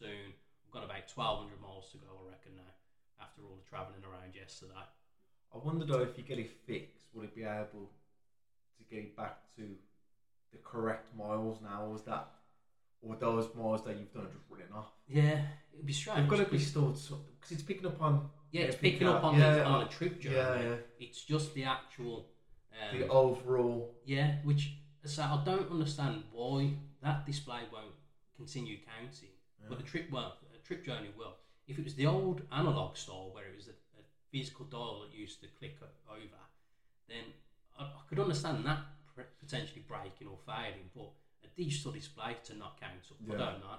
[0.00, 0.32] soon.
[0.66, 2.72] I've got about twelve hundred miles to go, I reckon now.
[3.20, 4.72] After all the travelling around yesterday.
[5.54, 7.90] I wonder though if you get it fixed, will it be able
[8.78, 9.62] to get it back to
[10.52, 11.86] the correct miles now?
[11.86, 12.28] Or is that,
[13.02, 14.90] or those miles that you've done are just running off?
[15.06, 15.42] Yeah,
[15.74, 16.20] it'd be strange.
[16.20, 19.38] They've got to be stored because it's picking up on Yeah, it's picking up on,
[19.38, 20.36] yeah, the, on the trip journey.
[20.36, 20.76] yeah, yeah.
[20.98, 22.26] It's just the actual.
[22.72, 23.94] Um, the overall.
[24.06, 24.72] yeah, which
[25.04, 26.70] so I don't understand why
[27.02, 27.92] that display won't
[28.36, 29.28] continue counting,
[29.68, 30.12] but the trip.
[30.12, 30.32] A
[30.66, 31.34] trip journey will.
[31.66, 35.16] If it was the old analog style where it was a, a physical dial that
[35.16, 36.40] used to click o- over,
[37.08, 37.24] then
[37.78, 38.78] I, I could understand that
[39.40, 40.90] potentially breaking or failing.
[40.94, 41.10] But
[41.44, 43.76] a digital display to not count up, I don't know.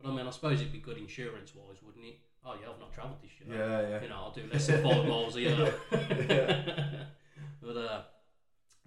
[0.00, 2.18] But I mean, I suppose it'd be good insurance wise, wouldn't it?
[2.44, 4.02] Oh yeah, I've not travelled this year Yeah, yeah.
[4.02, 5.74] you know, I'll do less than five miles a year.
[6.28, 7.04] Yeah.
[7.60, 8.02] but uh,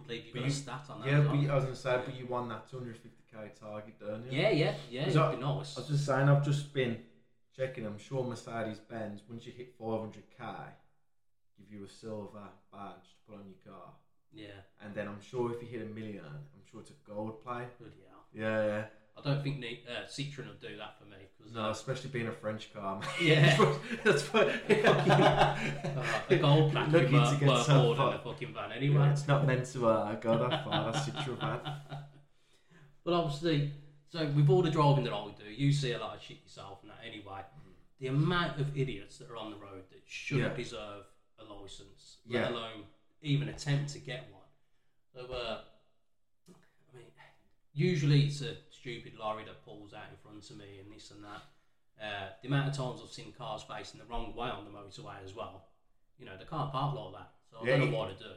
[0.07, 1.07] believe But got you- a stat on that.
[1.07, 4.31] Yeah, as but you, I was gonna say, but you won that 250k target, don't
[4.31, 4.39] you?
[4.39, 5.01] yeah, yeah, yeah.
[5.03, 5.77] It'd that- be nice.
[5.77, 7.03] I was just saying, I've just been
[7.55, 7.85] checking.
[7.85, 10.73] I'm sure Mercedes Benz, once you hit 400k,
[11.57, 13.93] give you a silver badge to put on your car.
[14.33, 14.47] Yeah,
[14.81, 17.67] And then I'm sure if you hit a million, I'm sure it's a gold plate.
[17.77, 18.23] good hell.
[18.33, 18.85] Yeah, yeah.
[19.23, 22.27] I don't think ne- uh, Citroen will do that for me because No, especially being
[22.27, 22.99] a French car.
[22.99, 23.07] mate.
[23.21, 23.75] Yeah.
[24.03, 24.47] that's what.
[24.47, 24.53] uh,
[26.29, 29.09] the gold plaque Lucky worth, to so more than the fucking van Yeah, anyway.
[29.09, 30.91] it's not meant to uh, go that far.
[30.91, 31.59] That's Citroen van.
[33.03, 33.71] But obviously,
[34.09, 36.79] so with all the driving that I do, you see a lot of shit yourself
[36.81, 37.41] and that anyway.
[37.99, 40.55] The amount of idiots that are on the road that shouldn't Yeah.
[40.63, 41.03] deserve
[41.39, 42.41] a license, Yeah.
[42.41, 42.83] let alone
[43.21, 44.41] even attempt to get one.
[45.13, 45.61] So, uh,
[46.49, 47.05] I mean,
[47.73, 51.23] usually it's a stupid lorry that pulls out in front of me and this and
[51.23, 51.43] that.
[52.03, 55.23] Uh, the amount of times I've seen cars facing the wrong way on the motorway
[55.23, 55.65] as well,
[56.17, 57.29] you know, they can't park like that.
[57.51, 58.31] So I yeah, don't know what to do.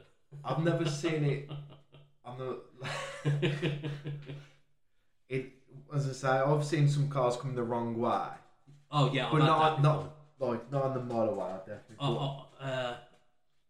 [0.45, 1.51] I've never seen it.
[2.27, 2.59] I'm the.
[5.29, 5.47] it
[5.95, 8.29] as I say, I've seen some cars come the wrong way,
[8.91, 11.59] oh yeah, but not not like not on the motorway.
[11.61, 11.97] Definitely.
[12.01, 12.95] Oh, oh, uh,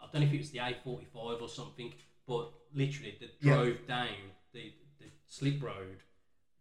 [0.00, 1.92] I don't know if it was the A45 or something,
[2.26, 3.54] but literally they Yeah.
[3.56, 4.08] drove down
[4.52, 5.98] the, the slip road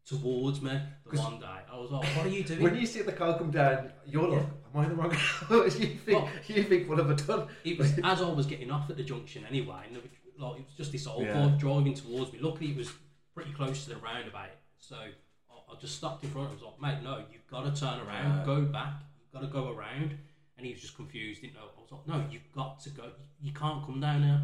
[0.05, 0.71] towards me
[1.09, 1.45] the one day.
[1.71, 2.61] I was like, what are you doing?
[2.61, 4.41] When you see the car come down, you're like,
[4.73, 7.47] "Am I in the wrong?" house?" you think Well- you think, "What have I done?"
[7.63, 10.05] it was as I was getting off at the junction anyway, and was,
[10.37, 11.47] like, it was just this old Yeah.
[11.47, 12.39] boy driving towards me.
[12.39, 12.91] Luckily, it was
[13.33, 16.49] pretty close to the roundabout, so I, I just stopped in front.
[16.49, 18.45] I was like, mate, no, you've got to turn around, Yeah.
[18.45, 20.17] go back, you've got to go around.
[20.55, 21.61] And he was just confused, didn't know.
[21.77, 23.03] I was like, no, you've got to go.
[23.05, 24.41] You, you can't come down now.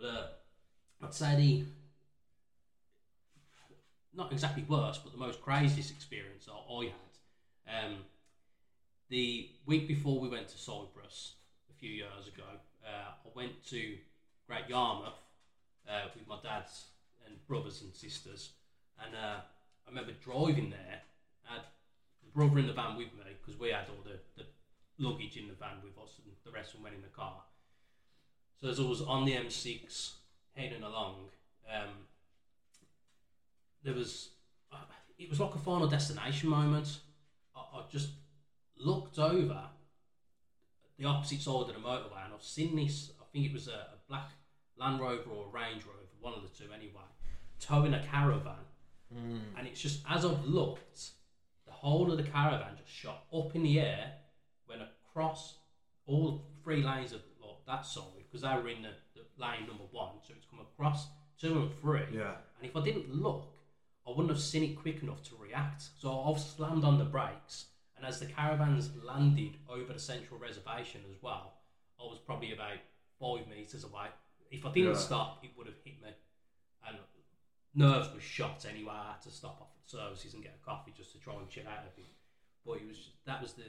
[0.00, 0.26] But uh,
[1.02, 1.64] I'd say the
[4.16, 7.84] not exactly worst, but the most craziest experience I, had.
[7.84, 7.96] Um,
[9.08, 11.34] the week before we went to Cyprus
[11.70, 12.44] a few years ago,
[12.84, 13.96] uh, I went to
[14.46, 15.14] Great Yarmouth
[15.88, 16.86] uh, with my dad's
[17.26, 18.50] and brothers and sisters,
[19.02, 19.40] and uh,
[19.86, 21.00] I remember driving there.
[21.48, 21.62] I had
[22.22, 24.46] the brother in the van with me because we had all the, the
[24.98, 27.42] luggage in the van with us, and the rest of them went in the car.
[28.60, 30.12] So as I was on the M6
[30.54, 31.16] heading along,
[31.72, 31.90] um,
[33.84, 34.30] there was
[34.72, 34.76] uh,
[35.18, 36.98] it was like a final destination moment.
[37.54, 38.10] I, I just
[38.76, 39.62] looked over
[40.98, 43.12] the opposite side of the motorway and I've seen this.
[43.20, 44.30] I think it was a, a black
[44.76, 47.02] Land Rover or a Range Rover, one of the two anyway,
[47.60, 48.54] towing a caravan.
[49.56, 51.10] And it's just as I've looked,
[51.66, 54.12] the whole of the caravan just shot up in the air,
[54.68, 55.56] went across
[56.06, 59.84] all three lanes of like, that side because they were in the, the lane number
[59.92, 61.06] one, so it's come across
[61.40, 62.02] two and three.
[62.12, 62.34] Yeah.
[62.58, 63.53] And if I didn't look,
[64.06, 65.84] I wouldn't have seen it quick enough to react.
[65.98, 71.00] So I've slammed on the brakes, and as the caravans landed over the central reservation
[71.10, 71.54] as well,
[71.98, 72.78] I was probably about
[73.18, 74.08] five metres away.
[74.50, 74.98] If I didn't Yeah.
[74.98, 76.10] stop, it would have hit me.
[76.86, 76.98] And
[77.74, 78.92] nerves were shot anyway.
[78.92, 81.48] I had to stop off at services and get a coffee just to try and
[81.48, 82.06] chill out a bit.
[82.64, 83.64] But it was that was the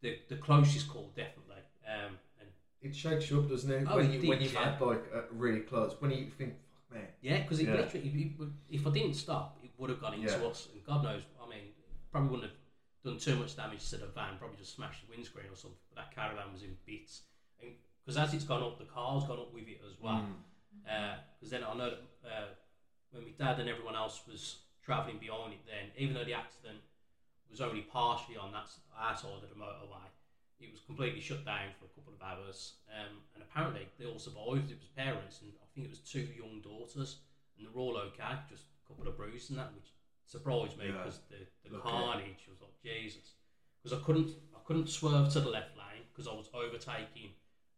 [0.00, 1.62] the, the closest call definitely.
[1.86, 2.48] Um, and
[2.82, 3.86] It shakes you up, doesn't it?
[3.88, 4.72] Oh, when it you when you've yeah.
[4.72, 5.94] had like a really close.
[6.00, 6.54] When you think,
[6.88, 7.74] "Fuck man." Yeah, because it Yeah.
[7.74, 10.46] literally, it if I didn't stop, it would have gone into Yeah.
[10.46, 10.68] us.
[10.72, 11.74] And God knows, I mean,
[12.10, 12.60] probably wouldn't have
[13.02, 14.38] done too much damage to the van.
[14.38, 15.78] Probably just smashed the windscreen or something.
[15.90, 17.22] But that caravan was in bits.
[18.04, 20.26] Because as it's gone up, the car's gone up with it as well.
[20.84, 21.18] Mm.
[21.34, 22.48] Because then I know that uh,
[23.10, 26.78] when my dad and everyone else was travelling behind it, then even though the accident
[27.50, 30.04] was only partially on that our side of the motorway,
[30.60, 32.74] it was completely shut down for a couple of hours.
[32.88, 34.70] Um, and apparently they all survived.
[34.70, 37.18] It was parents, and think it was two young daughters,
[37.58, 38.34] and they're all okay.
[38.48, 39.90] Just a couple of bruises and that, which
[40.26, 40.92] surprised me Yeah.
[40.92, 41.88] because the, the Lucky.
[41.90, 43.32] carnage was like Jesus.
[43.82, 47.30] Because I couldn't I couldn't swerve to the left lane because I was overtaking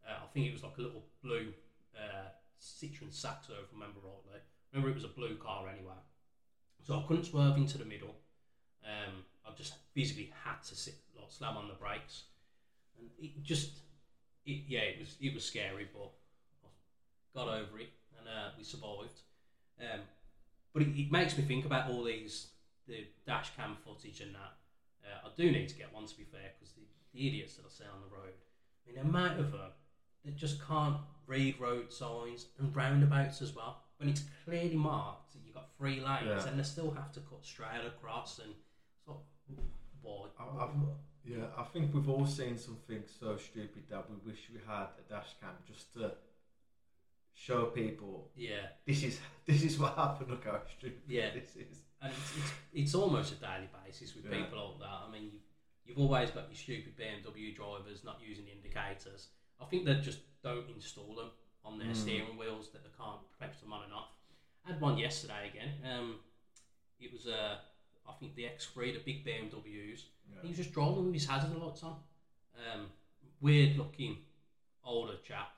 [0.07, 1.51] Uh, I think it was like a little blue
[1.93, 2.29] uh,
[2.61, 4.39] Citroen Saxo, if I remember rightly.
[4.71, 5.99] Remember, it was a blue car anyway.
[6.85, 8.15] So I couldn't swerve into the middle.
[8.85, 12.23] Um, I just physically had to sit, like, slam on the brakes,
[12.97, 13.71] and it just,
[14.45, 16.11] it, yeah, it was it was scary, but
[17.37, 19.21] got over it, and uh, we survived.
[19.79, 20.01] Um,
[20.73, 22.47] but it, it makes me think about all these
[22.87, 24.53] the dash cam footage and that.
[25.05, 26.81] Uh, I do need to get one to be fair, because the,
[27.13, 28.33] the idiots that I see on the road.
[28.33, 29.71] I mean, the amount of them
[30.25, 30.97] that just can't
[31.27, 33.83] read road signs and roundabouts as well.
[33.97, 36.47] When it's clearly marked that you've got three lanes, Yeah.
[36.47, 38.53] and they still have to cut straight across and
[39.05, 39.57] sort of
[40.01, 40.27] why?
[41.25, 45.09] Yeah, I think we've all seen something so stupid that we wish we had a
[45.09, 46.11] dash cam just to
[47.37, 50.29] show people Yeah, this is this is what happened.
[50.31, 51.29] Look how stupid Yeah.
[51.33, 51.77] this is.
[52.01, 54.37] and it's, it's, it's almost a daily basis with Yeah.
[54.43, 54.97] people like that.
[55.07, 55.41] I mean, you've,
[55.85, 59.27] you've always got your stupid BMW drivers not using the indicators.
[59.61, 61.29] I think they just don't install them
[61.63, 61.95] on their Mm.
[61.95, 64.09] steering wheels that they can't press them on and off.
[64.65, 65.69] I had one yesterday again.
[65.91, 66.19] Um,
[66.99, 67.57] it was uh,
[68.09, 70.01] I think the X3, the big BMWs.
[70.41, 71.95] He was just driving with his hazard lights on.
[72.73, 72.87] Um,
[73.41, 74.17] weird looking
[74.83, 75.51] older chap,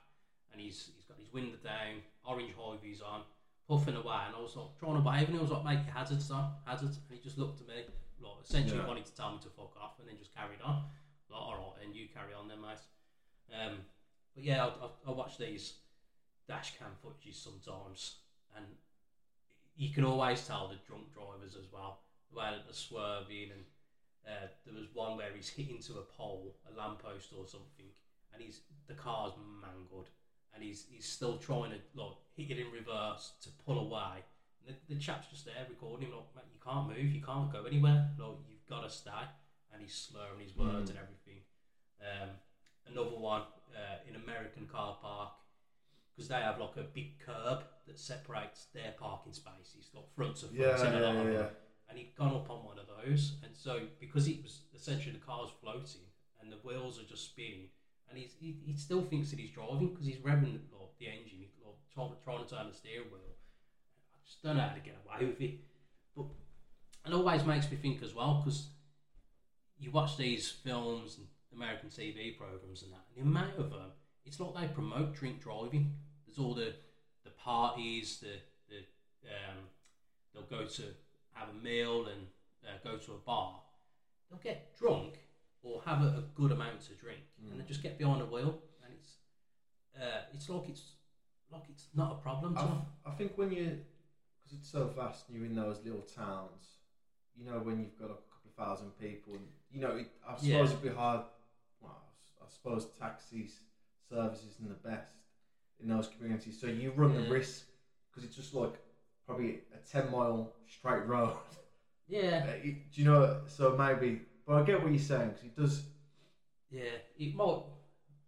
[0.52, 3.22] and he's he's got his window down, orange high vis on,
[3.68, 5.94] puffing away, and I was like trying to wave, and he was like, "Make your
[5.94, 7.84] hazards on, hazards," and he just looked at me,
[8.20, 8.86] like essentially Yeah.
[8.86, 10.84] wanted to tell me to fuck off, and then just carried on.
[11.30, 12.82] Like, all right, and you carry on then, mate.
[13.54, 13.84] Um,
[14.34, 15.74] but yeah, I, I, I watch these
[16.48, 18.16] dash cam footages sometimes,
[18.56, 18.66] and
[19.76, 23.64] you can always tell the drunk drivers as well, the way that they're swerving and
[24.26, 27.86] uh, there was one where he's hit into a pole, a lamppost or something,
[28.34, 29.32] and he's the car's
[29.62, 30.08] mangled,
[30.54, 34.24] and he's he's still trying to like hit it in reverse to pull away.
[34.66, 37.64] And the, the chap's just there recording him, like, you can't move, you can't go
[37.64, 39.24] anywhere, like you've got to stay.
[39.72, 40.94] And he's slurring his words Mm.
[40.94, 41.40] and everything.
[42.00, 42.30] Um,
[42.90, 43.42] another one
[43.74, 45.30] uh, in American car park
[46.14, 50.46] because they have like a big curb that separates their parking spaces, like front to
[50.46, 50.58] front.
[50.58, 51.46] Yeah, yeah, of yeah.
[51.88, 55.24] and he'd gone up on one of those, and so because it was essentially the
[55.24, 56.02] car's floating
[56.40, 57.68] and the wheels are just spinning,
[58.10, 61.06] and he's, he, he still thinks that he's driving because he's revving the, like, the
[61.06, 63.20] engine, he's like, trying, trying to turn the steering wheel.
[63.22, 65.60] I just don't know how to get away with it,
[66.16, 66.26] but
[67.06, 68.68] it always makes me think as well because
[69.78, 73.92] you watch these films and American TV programs and that, and the amount of them,
[74.24, 75.94] it's like they promote drink driving.
[76.26, 76.74] There's all the
[77.24, 78.78] the parties, the the
[79.28, 79.58] um,
[80.32, 80.82] they'll go to
[81.32, 82.26] have a meal and
[82.64, 83.60] uh, go to a bar.
[84.30, 85.18] They'll get drunk
[85.62, 87.20] or have a, a good amount to drink,
[87.50, 89.16] and they just get behind the wheel, and it's
[89.96, 90.92] uh, it's like it's
[91.52, 92.62] like it's not a problem to
[93.06, 93.78] I, think when you,
[94.42, 96.76] because it's so vast, and you're in those little towns.
[97.36, 100.36] You know, when you've got a couple of thousand people, and you know, it, I
[100.36, 100.64] suppose Yeah.
[100.64, 101.22] it'd be hard.
[101.80, 102.02] Well,
[102.42, 103.60] I suppose taxis
[104.08, 105.12] service isn't the best
[105.80, 107.66] in those communities, so you run the risk
[108.10, 108.74] because it's just like
[109.26, 111.36] probably a ten mile straight road.
[112.08, 113.40] Yeah, do you know?
[113.46, 115.82] So maybe, but I get what you're saying because it does.
[116.70, 117.62] Yeah, it might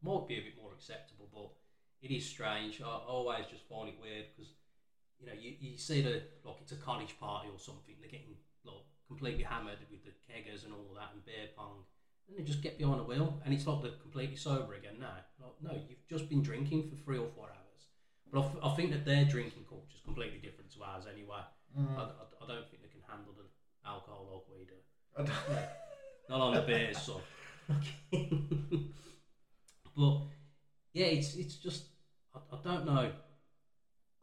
[0.02, 1.50] might be a bit more acceptable, but
[2.00, 2.80] it is strange.
[2.80, 4.52] I, I always just find it weird because
[5.18, 7.98] you know you, you see the like it's a college party or something.
[7.98, 11.82] They're getting like completely hammered with the keggers and all that and beer pong,
[12.28, 15.18] and they just get behind the wheel and it's like they're completely sober again now.
[15.42, 17.82] Like no, you've just been drinking for three or four hours.
[18.30, 21.42] But I, f- I think that their drinking culture is completely different to ours anyway.
[21.74, 21.98] Mm.
[21.98, 23.50] I, I, I don't think they can handle the
[23.82, 24.78] alcohol like we do.
[26.28, 27.20] I don't- on the beers, so.
[29.96, 30.18] but
[30.92, 31.84] yeah, it's it's just
[32.34, 33.10] I, I don't know.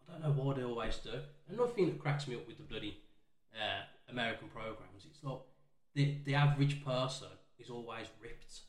[0.07, 1.12] I don't know why they always do.
[1.49, 2.97] Another thing that cracks me up with the bloody
[3.55, 5.39] uh, American programs, it's like
[5.95, 7.27] the the average person
[7.59, 8.62] is always ripped.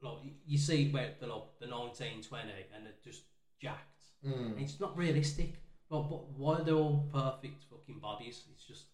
[0.00, 3.22] Like you- you see where they're like the nineteen twenty and they're just
[3.60, 3.84] jacked.
[4.26, 4.60] Mm.
[4.60, 5.54] It's not realistic.
[5.90, 8.44] Well, but why are they all perfect fucking bodies?
[8.52, 8.84] It's just,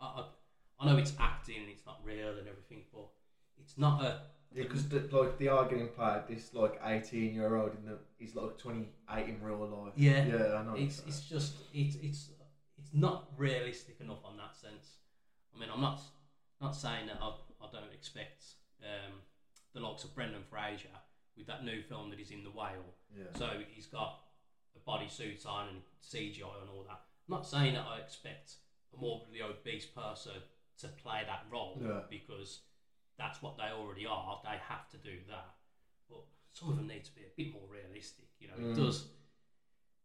[0.00, 0.24] I, I,
[0.82, 3.08] I know it's acting and it's not real and everything, but
[3.60, 4.20] it's not a.
[4.54, 6.22] Yeah, because like they are getting played.
[6.28, 9.92] This like eighteen year old in the he's like twenty eight in real life.
[9.96, 10.26] Yeah.
[10.26, 10.74] yeah, I know.
[10.76, 12.30] It's it's just it's it's
[12.78, 14.96] it's not realistic enough on that sense.
[15.54, 16.00] I mean, I'm not
[16.60, 17.28] not saying that I,
[17.62, 18.44] I don't expect
[18.82, 19.20] um,
[19.72, 20.88] the likes of Brendan Fraser
[21.36, 22.94] with that new film that he's in the whale.
[23.16, 23.24] yeah.
[23.38, 24.20] So he's got
[24.76, 27.00] a bodysuit on and CGI and all that.
[27.28, 28.56] I'm not saying that I expect
[28.94, 30.32] a morbidly obese person
[30.78, 32.02] to play that role Yeah.
[32.10, 32.60] because
[33.18, 34.40] that's what they already are.
[34.44, 35.54] They have to do that.
[36.08, 38.28] But some of them need to be a bit more realistic.
[38.40, 38.76] You know, it Mm.
[38.76, 39.08] does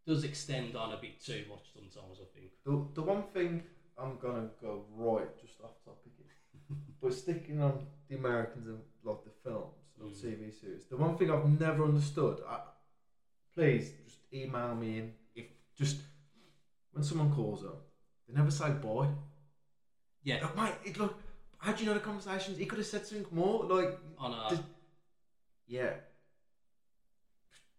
[0.05, 2.19] does extend on a bit too much sometimes.
[2.21, 2.51] I think.
[2.63, 3.63] The the one thing
[3.97, 6.13] I'm gonna go right just off topic,
[7.01, 10.21] but sticking on the Americans and like the films or Mm.
[10.21, 10.85] TV series.
[10.87, 12.61] The one thing I've never understood, I,
[13.53, 15.13] please just email me in.
[15.35, 15.97] If just
[16.91, 17.85] when someone calls up,
[18.27, 19.07] they never say boy.
[20.23, 21.17] Yeah, Look, mate, it, look,
[21.57, 22.57] how do you know the conversations?
[22.57, 23.63] He could have said something more.
[23.63, 24.63] Like, on a Just-
[25.67, 25.93] yeah.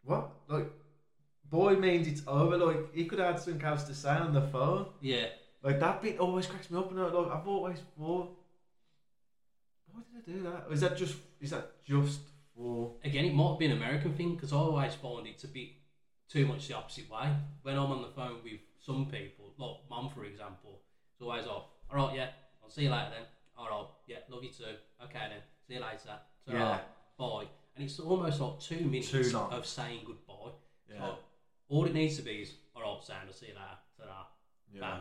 [0.03, 0.31] What?
[0.49, 0.71] Like,
[1.51, 2.57] boy means it's over.
[2.57, 4.87] Like, he could have had something else to say on the phone.
[5.01, 5.27] yeah.
[5.61, 6.91] Like, that bit always cracks me up.
[6.93, 8.31] And I, like, I've always thought,
[9.91, 10.67] why did I do that?
[10.69, 12.21] Or is that just, is that just
[12.55, 12.93] for.
[13.05, 15.77] Again, it might be an American thing because I always find it to be
[16.29, 17.29] too much the opposite way.
[17.63, 20.81] When I'm on the phone with some people, like mum for example,
[21.13, 22.29] it's always like, all right, yeah,
[22.63, 23.27] I'll see you later then.
[23.57, 24.65] All right, yeah, love you too.
[25.05, 26.19] Okay then, see you later.
[26.45, 26.81] So, Yeah.
[27.19, 27.47] bye.
[27.77, 29.53] And it's almost like two minutes Too long.
[29.53, 30.53] of saying goodbye.
[30.91, 30.99] Yeah.
[30.99, 31.19] So
[31.69, 33.79] all it needs to be is, all right, Sam, I'll see you later.
[33.97, 34.25] Ta-da.
[34.73, 34.81] Yeah.
[34.81, 35.01] Bam.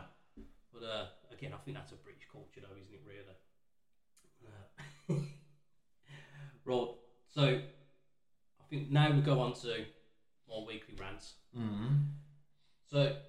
[0.72, 3.00] But uh, again, I think that's a British culture, though, isn't it?
[3.06, 3.36] Really.
[5.10, 5.14] Uh,
[6.64, 6.88] right.
[7.34, 9.84] So I think now we go on to
[10.48, 11.34] more weekly rants.
[11.56, 12.04] Mm.
[12.90, 13.16] So.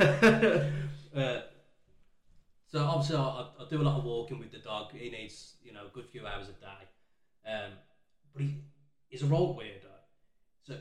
[0.00, 1.40] uh,
[2.66, 4.92] so obviously, I, I do a lot of walking with the dog.
[4.92, 6.86] He needs, you know, a good few hours a day.
[7.46, 7.72] Um,
[8.32, 8.56] but he,
[9.08, 9.90] he's a road weirdo.
[10.62, 10.76] So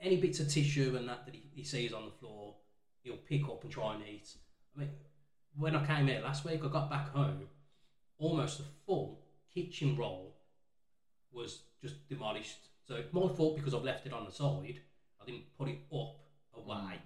[0.00, 2.54] any bits of tissue and that that he, he sees on the floor,
[3.02, 4.28] he'll pick up and try and eat.
[4.76, 4.90] I mean,
[5.56, 7.48] when I came here last week, I got back home,
[8.18, 9.20] almost a full
[9.52, 10.36] kitchen roll
[11.32, 12.68] was just demolished.
[12.92, 14.78] So it's my fault because I've left it on the side.
[15.18, 16.18] I didn't put it up
[16.54, 17.00] away,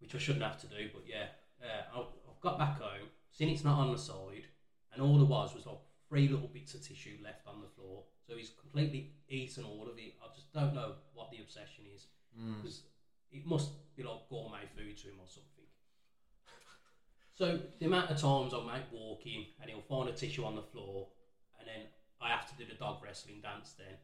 [0.00, 0.90] which I shouldn't have to do.
[0.92, 1.26] But yeah,
[1.62, 4.46] uh, I've, I've got back home, seen it's not on the side,
[4.92, 5.78] and all there was was like
[6.08, 8.02] three little bits of tissue left on the floor.
[8.26, 10.14] So he's completely eaten all of it.
[10.20, 12.06] I just don't know what the obsession is
[12.56, 12.82] because
[13.30, 15.66] it must be like gourmet food to him or something.
[17.38, 20.56] So the amount of times I might walk in and he'll find a tissue on
[20.56, 21.06] the floor,
[21.60, 21.86] and then
[22.20, 23.96] I have to do the dog wrestling dance then.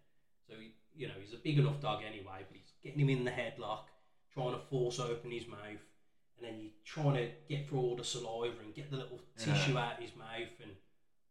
[0.49, 3.25] So he, you know he's a big enough dog anyway, but he's getting him in
[3.25, 3.85] the headlock,
[4.33, 5.61] trying to force open his mouth,
[6.39, 9.45] and then you're trying to get through all the saliva and get the little Yeah.
[9.55, 10.73] tissue out of his mouth, and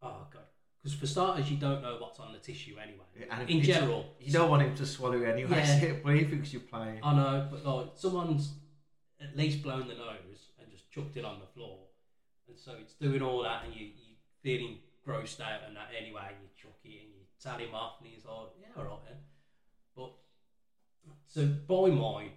[0.02, 0.42] oh god.
[0.82, 3.28] Because for starters, you don't know what's on the tissue anyway.
[3.28, 5.80] And In general, You don't want him to swallow anyway, Yeah.
[5.82, 5.92] yeah.
[6.04, 7.00] but he thinks you're playing.
[7.02, 8.52] I know, but like someone's
[9.20, 11.78] at least blown the nose and just chucked it on the floor,
[12.48, 16.22] and so it's doing all that, and you you feeling grossed out and that anyway,
[16.28, 16.48] and you
[17.46, 19.18] off, and he's like, yeah, all right then.
[19.96, 20.12] But
[21.26, 22.30] so by mine,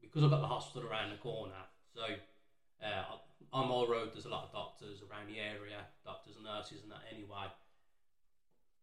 [0.00, 1.52] because I've got the hospital around the corner,
[1.94, 2.02] so
[2.82, 3.16] uh,
[3.52, 6.92] on my road there's a lot of doctors around the area, doctors and nurses and
[6.92, 7.46] that anyway.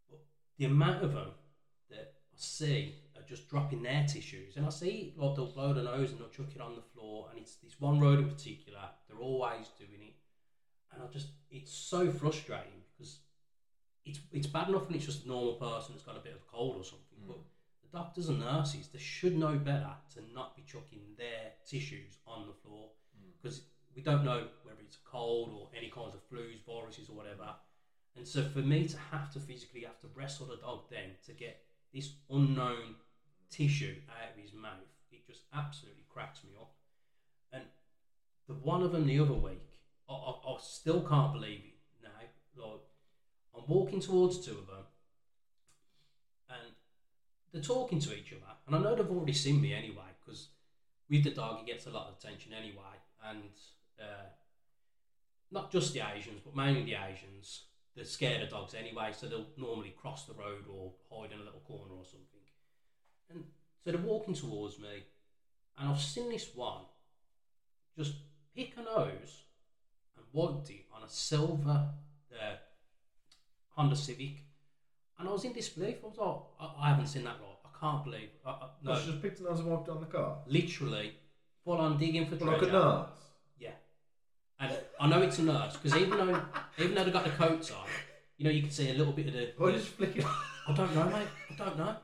[0.09, 0.19] But
[0.57, 1.31] the amount of them
[1.89, 5.83] that I see are just dropping their tissues, and I see like they'll blow their
[5.83, 8.81] nose and they'll chuck it on the floor, and it's this one road in particular.
[9.07, 10.15] They're always doing it,
[10.93, 12.82] and I just it's so frustrating
[14.05, 16.39] it's it's bad enough when it's just a normal person that's got a bit of
[16.39, 17.43] a cold or something, but mm.
[17.83, 22.47] the doctors and nurses they should know better to not be chucking their tissues on
[22.47, 23.31] the floor mm.
[23.41, 23.61] because
[23.95, 27.47] we don't know whether it's a cold or any kinds of flus, viruses, or whatever.
[28.15, 31.33] And so for me to have to physically have to wrestle the dog then to
[31.33, 31.61] get
[31.93, 32.95] this unknown
[33.49, 34.71] tissue out of his mouth,
[35.11, 36.71] it just absolutely cracks me up.
[37.51, 37.63] And
[38.47, 39.79] the one of them the other week,
[40.09, 42.63] I, I, I still can't believe it now.
[42.65, 42.81] Like,
[43.55, 44.85] I'm walking towards two of them,
[46.49, 46.73] and
[47.51, 48.53] they're talking to each other.
[48.67, 50.49] And I know they've already seen me anyway, because
[51.09, 52.95] with the dog, he gets a lot of attention anyway.
[53.23, 53.51] And
[53.99, 54.29] uh,
[55.51, 59.47] not just the Asians, but mainly the Asians, they're scared of dogs anyway, so they'll
[59.55, 62.41] normally cross the road or hide in a little corner or something.
[63.29, 63.43] And
[63.83, 65.03] so they're walking towards me,
[65.77, 66.85] and I've seen this one
[67.95, 68.15] just
[68.55, 69.43] pick a nose
[70.15, 71.89] and wiped it on a silver
[73.75, 74.43] Honda Civic.
[75.19, 75.97] And I was in disbelief.
[76.03, 77.57] I was like, I, I haven't seen that right.
[77.65, 78.29] I can't believe.
[78.45, 80.37] I, I, no, she just picked a nose and walked on the car.
[80.47, 81.13] literally,
[81.63, 82.73] full on digging for But like a treasure.
[82.73, 83.09] nurse.
[83.59, 83.69] Yeah,
[84.59, 86.41] and I know it's a nurse because even though
[86.79, 87.85] even though they got the coats on,
[88.37, 89.53] you know you can see a little bit of the.
[89.57, 90.25] Why just flick it?
[90.67, 91.27] I don't know, mate.
[91.51, 91.95] I don't know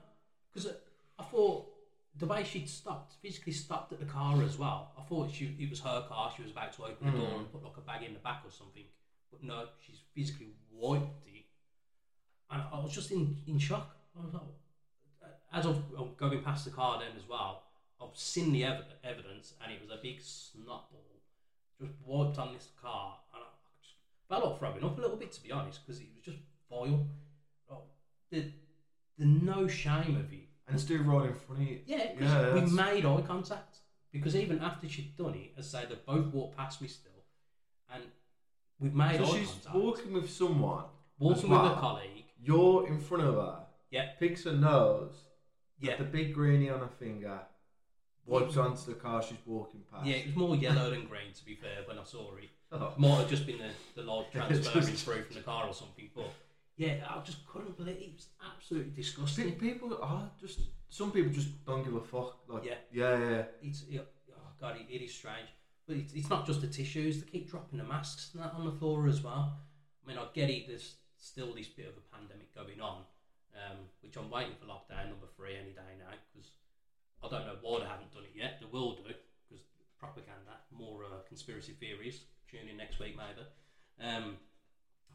[0.53, 0.76] because
[1.17, 1.67] I thought
[2.17, 4.91] the way she'd stopped, physically stopped at the car as well.
[4.97, 6.32] I thought she it was her car.
[6.36, 7.39] She was about to open the door hmm.
[7.39, 8.84] and put like a bag in the back or something.
[9.32, 11.39] But no, she's physically wiped it,
[12.52, 13.95] and I was just in in shock.
[14.20, 14.43] I was like,
[15.54, 15.84] as I'm
[16.18, 17.64] going past the car then as well,
[18.02, 21.06] I've seen the ev- evidence, and it was a big snot ball
[21.80, 23.95] just wiped on this car, and I I just
[24.28, 26.38] felt like throwing up a little bit to be honest, because it was just
[26.70, 27.08] vile.
[27.72, 27.84] Oh,
[28.32, 28.52] the
[29.18, 30.45] the no shame of it.
[30.68, 31.80] And still right in front of you.
[31.88, 33.78] Yeah, because Yeah, we made eye contact.
[34.12, 37.24] Because even after she'd done it, as I say, they both walked past me still,
[37.93, 38.04] and
[38.80, 39.76] we've made So eye she's contact.
[39.76, 40.84] walking with someone.
[41.18, 41.74] Walking as with well.
[41.74, 42.26] a colleague.
[42.42, 43.60] You're in front of her.
[43.92, 44.10] Yeah.
[44.20, 45.16] picks her nose,
[45.80, 45.98] Yeah.
[45.98, 47.40] the big greenie on her finger,
[48.26, 50.06] wipes onto the car she's walking past.
[50.06, 52.50] Yeah, it was more yellow than green to be fair when I saw it.
[52.72, 52.94] Oh.
[52.98, 56.08] Might have just been the, the light transferring Just- through from the car or something,
[56.16, 56.32] but
[56.78, 58.04] yeah, I just couldn't believe it.
[58.04, 59.54] It was absolutely disgusting.
[59.54, 62.38] People are just some people just don't give a fuck.
[62.48, 62.76] Like Yeah.
[62.94, 63.44] yeah, yeah.
[63.64, 65.48] It's it, oh god, it, it is strange.
[65.88, 68.66] But it's, it's not just the tissues; they keep dropping the masks and that on
[68.66, 69.58] the floor as well.
[70.06, 70.68] I mean, I get it.
[70.68, 73.03] There's still this bit of a pandemic going on,
[73.53, 76.51] um, which I'm waiting for lockdown number three any day now because
[77.24, 78.59] I don't know why they haven't done it yet.
[78.59, 79.63] They will do because
[79.99, 82.24] propaganda, more uh, conspiracy theories.
[82.49, 83.45] Tune in next week maybe.
[83.99, 84.38] Um,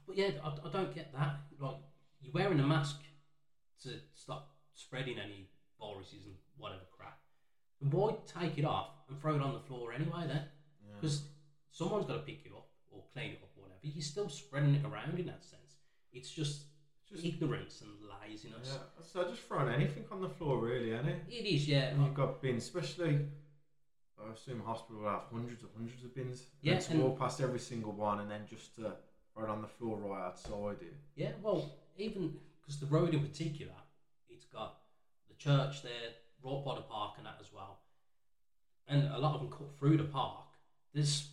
[0.06, 1.40] but yeah, I, I don't get that.
[1.58, 1.76] Like
[2.20, 3.00] you're wearing a mask
[3.82, 5.48] to stop spreading any
[5.80, 7.18] viruses and whatever crap.
[7.80, 10.42] And why take it off and throw it on the floor anyway then?
[11.00, 11.22] Because
[11.70, 13.80] someone's got to pick it up or clean it up or whatever.
[13.82, 15.63] You're still spreading it around in that sense.
[16.14, 16.62] It's just,
[17.10, 17.90] Just- ignorance and
[18.22, 18.70] laziness.
[18.72, 21.22] Yeah, so just throwing anything on the floor, really, isn't it?
[21.28, 21.88] It is, yeah.
[21.88, 23.26] And you've got bins, especially.
[24.18, 26.46] I assume hospital will have hundreds of hundreds of bins.
[26.62, 28.92] Yeah, and to and- walk past every single one and then just uh,
[29.34, 30.94] right on the floor right outside it.
[31.16, 33.74] Yeah, well, even because the road in particular,
[34.30, 34.78] it's got
[35.28, 36.12] the church there,
[36.42, 37.80] right by the park and that as well.
[38.86, 40.44] And a lot of them cut through the park.
[40.94, 41.28] There's,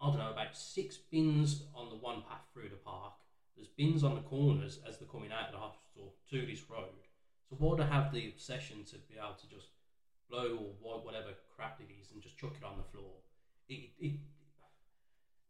[0.00, 3.14] I don't know, about six bins on the one path through the park.
[3.56, 7.06] There's bins on the corners as they're coming out of the hospital to this road.
[7.48, 9.68] So why do they have the obsession to be able to just
[10.30, 13.12] blow or whatever crap it is and just chuck it on the floor?
[13.68, 14.18] It, it,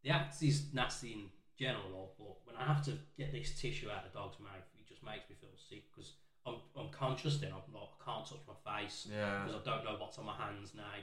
[0.02, 1.22] the act is nasty in
[1.58, 4.86] general, but when I have to get this tissue out of the dog's mouth, it
[4.88, 6.12] just makes me feel sick because
[6.44, 7.52] I'm, I'm conscious then.
[7.56, 9.44] I'm like, I can't touch my face Yeah.
[9.44, 10.98] because I don't know what's on my hands now.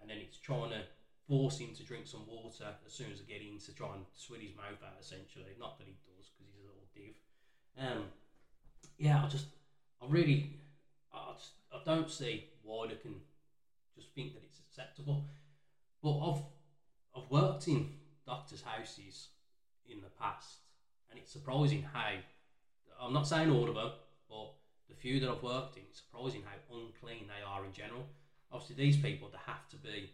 [0.00, 0.82] And then it's trying to
[1.26, 4.06] force him to drink some water as soon as I get in to try and
[4.14, 5.58] sweat his mouth out, essentially.
[5.58, 5.96] Not that he
[6.96, 7.14] div.
[7.78, 8.04] Um,
[8.98, 9.46] yeah, I just,
[10.02, 10.50] I really,
[11.12, 13.14] I, just, I don't see why they can
[13.94, 15.24] just think that it's acceptable.
[16.02, 16.42] But I've,
[17.16, 17.90] I've worked in
[18.26, 19.28] doctors' houses
[19.88, 20.58] in the past,
[21.10, 22.12] and it's surprising how,
[23.00, 23.90] I'm not saying all of them,
[24.28, 24.52] but
[24.88, 28.06] the few that I've worked in, it's surprising how unclean they are in general.
[28.52, 30.10] Obviously, these people, they have to be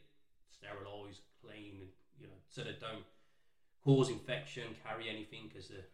[0.51, 3.05] sterilised, clean, and, you know, so they don't
[3.85, 5.87] cause infection, carry anything because the like,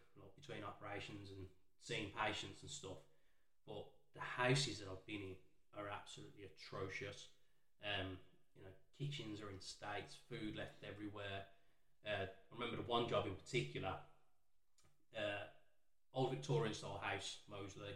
[0.49, 1.45] between operations and
[1.79, 2.97] seeing patients and stuff.
[3.69, 3.85] But
[4.17, 5.35] the houses that I've been in
[5.77, 7.29] are absolutely atrocious.
[7.85, 8.17] Um,
[8.57, 11.45] you know, kitchens are in states, food left everywhere.
[12.01, 13.93] Uh, I remember the one job in particular,
[15.15, 15.45] uh,
[16.13, 17.93] old Victorian style house, Moseley.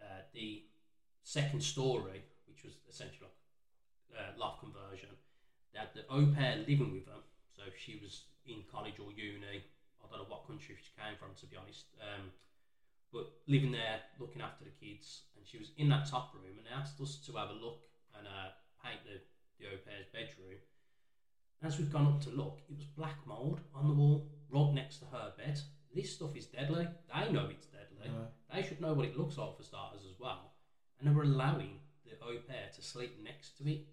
[0.00, 0.62] Uh, the
[1.22, 3.28] second story, which was essentially
[4.12, 5.10] like uh, loft conversion,
[5.74, 7.20] had the au pair living with her,
[7.56, 9.62] So she was in college or uni.
[10.12, 11.90] I don't know what country she came from, to be honest.
[11.98, 12.30] Um,
[13.12, 16.66] but living there, looking after the kids, and she was in that top room, and
[16.66, 17.82] they asked us to have a look
[18.18, 19.18] and uh, paint the,
[19.58, 20.58] the au pair's bedroom.
[21.62, 24.98] As we've gone up to look, it was black mould on the wall, right next
[24.98, 25.58] to her bed.
[25.94, 26.86] This stuff is deadly.
[27.08, 28.12] They know it's deadly.
[28.12, 28.28] Yeah.
[28.52, 30.52] They should know what it looks like for starters as well.
[30.98, 33.88] And they were allowing the au pair to sleep next to it.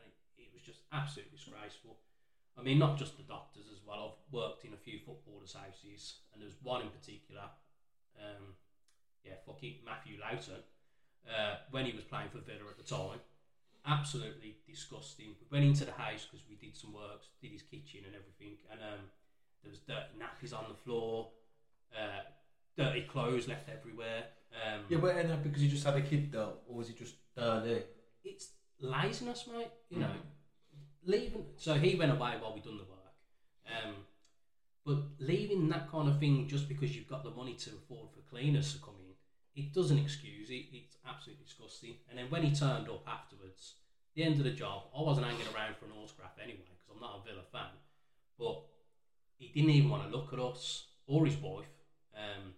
[0.00, 0.08] And
[0.38, 1.98] it, it was just absolutely disgraceful.
[2.58, 4.18] I mean, not just the doctors as well.
[4.28, 7.42] I've worked in a few footballers' houses, and there was one in particular.
[8.18, 8.54] Um,
[9.24, 10.62] yeah, fuck it, Matthew Lowton,
[11.26, 13.20] uh, when he was playing for Villa at the time.
[13.86, 15.34] Absolutely disgusting.
[15.40, 18.58] We went into the house because we did some works, did his kitchen and everything,
[18.70, 19.02] and um,
[19.62, 21.28] there was dirty nappies on the floor,
[21.96, 22.22] uh,
[22.76, 24.24] dirty clothes left everywhere.
[24.52, 26.98] Um, Yeah, but and that because you just had a kid though, or was it
[26.98, 27.82] just dirty?
[28.24, 28.50] it's
[28.80, 29.70] laziness, mate.
[29.90, 30.12] You know,
[31.04, 31.46] leaving.
[31.56, 32.98] So he went away while we done the work.
[33.66, 33.94] Um,
[34.84, 38.20] but leaving that kind of thing just because you've got the money to afford for
[38.28, 40.66] cleaners to come in, it doesn't excuse it.
[40.72, 41.94] It's absolutely disgusting.
[42.08, 43.74] And then when he turned up afterwards,
[44.14, 47.00] the end of the job, I wasn't hanging around for an autograph anyway because I'm
[47.00, 47.72] not a Villa fan.
[48.38, 48.62] But
[49.38, 51.70] he didn't even want to look at us or his wife.
[52.16, 52.54] Um,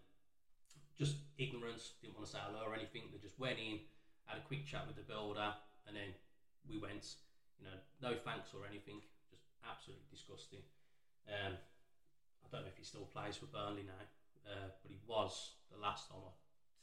[0.98, 3.02] just ignorance, didn't want to say hello or anything.
[3.12, 3.80] They just went in,
[4.26, 5.54] had a quick chat with the builder,
[5.86, 6.14] and then
[6.68, 7.04] we went.
[7.64, 9.00] You know, no thanks or anything.
[9.32, 10.60] Just absolutely disgusting.
[11.24, 11.56] Um,
[12.44, 14.04] I don't know if he still plays for Burnley now,
[14.44, 16.32] uh, but he was the last time I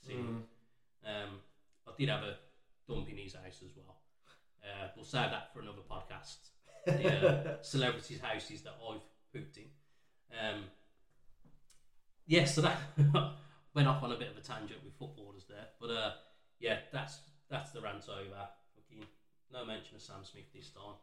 [0.02, 0.44] seen him.
[1.06, 1.32] Um,
[1.88, 2.38] I did have a
[2.88, 4.02] dump in his house as well.
[4.64, 6.50] Uh, we'll save that for another podcast.
[6.86, 9.02] The uh, celebrities' houses that I've
[9.34, 9.70] pooped in.
[10.34, 10.64] Um,
[12.26, 12.78] yeah, so that
[13.76, 16.12] went off on a bit of a tangent with footballers there, but uh,
[16.60, 17.20] yeah, that's
[17.50, 18.48] that's the rant over.
[19.54, 20.96] No mention of Sam Smith this time.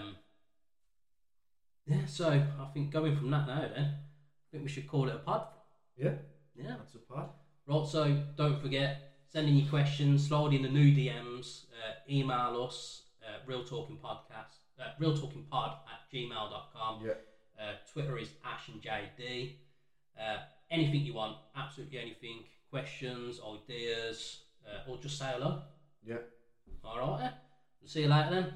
[0.00, 0.16] Um,
[1.86, 5.14] yeah, so I think going from that now, then I think we should call it
[5.14, 5.46] a pod.
[5.96, 6.14] Yeah,
[6.54, 7.30] Yeah, that's a part.
[7.66, 13.02] Right, so don't forget, sending your questions, slide in the new DMs, uh, email us,
[13.22, 17.04] uh, Real Talking Podcast, uh, Real Talking Pod at gmail.com.
[17.04, 17.12] Yeah.
[17.60, 19.56] Uh, Twitter is Ash and JD.
[20.18, 20.38] Uh,
[20.70, 25.62] anything you want, absolutely anything, questions, ideas, uh, or just say hello.
[26.06, 26.16] Yeah.
[26.82, 27.32] All right.
[27.86, 28.50] See you later then.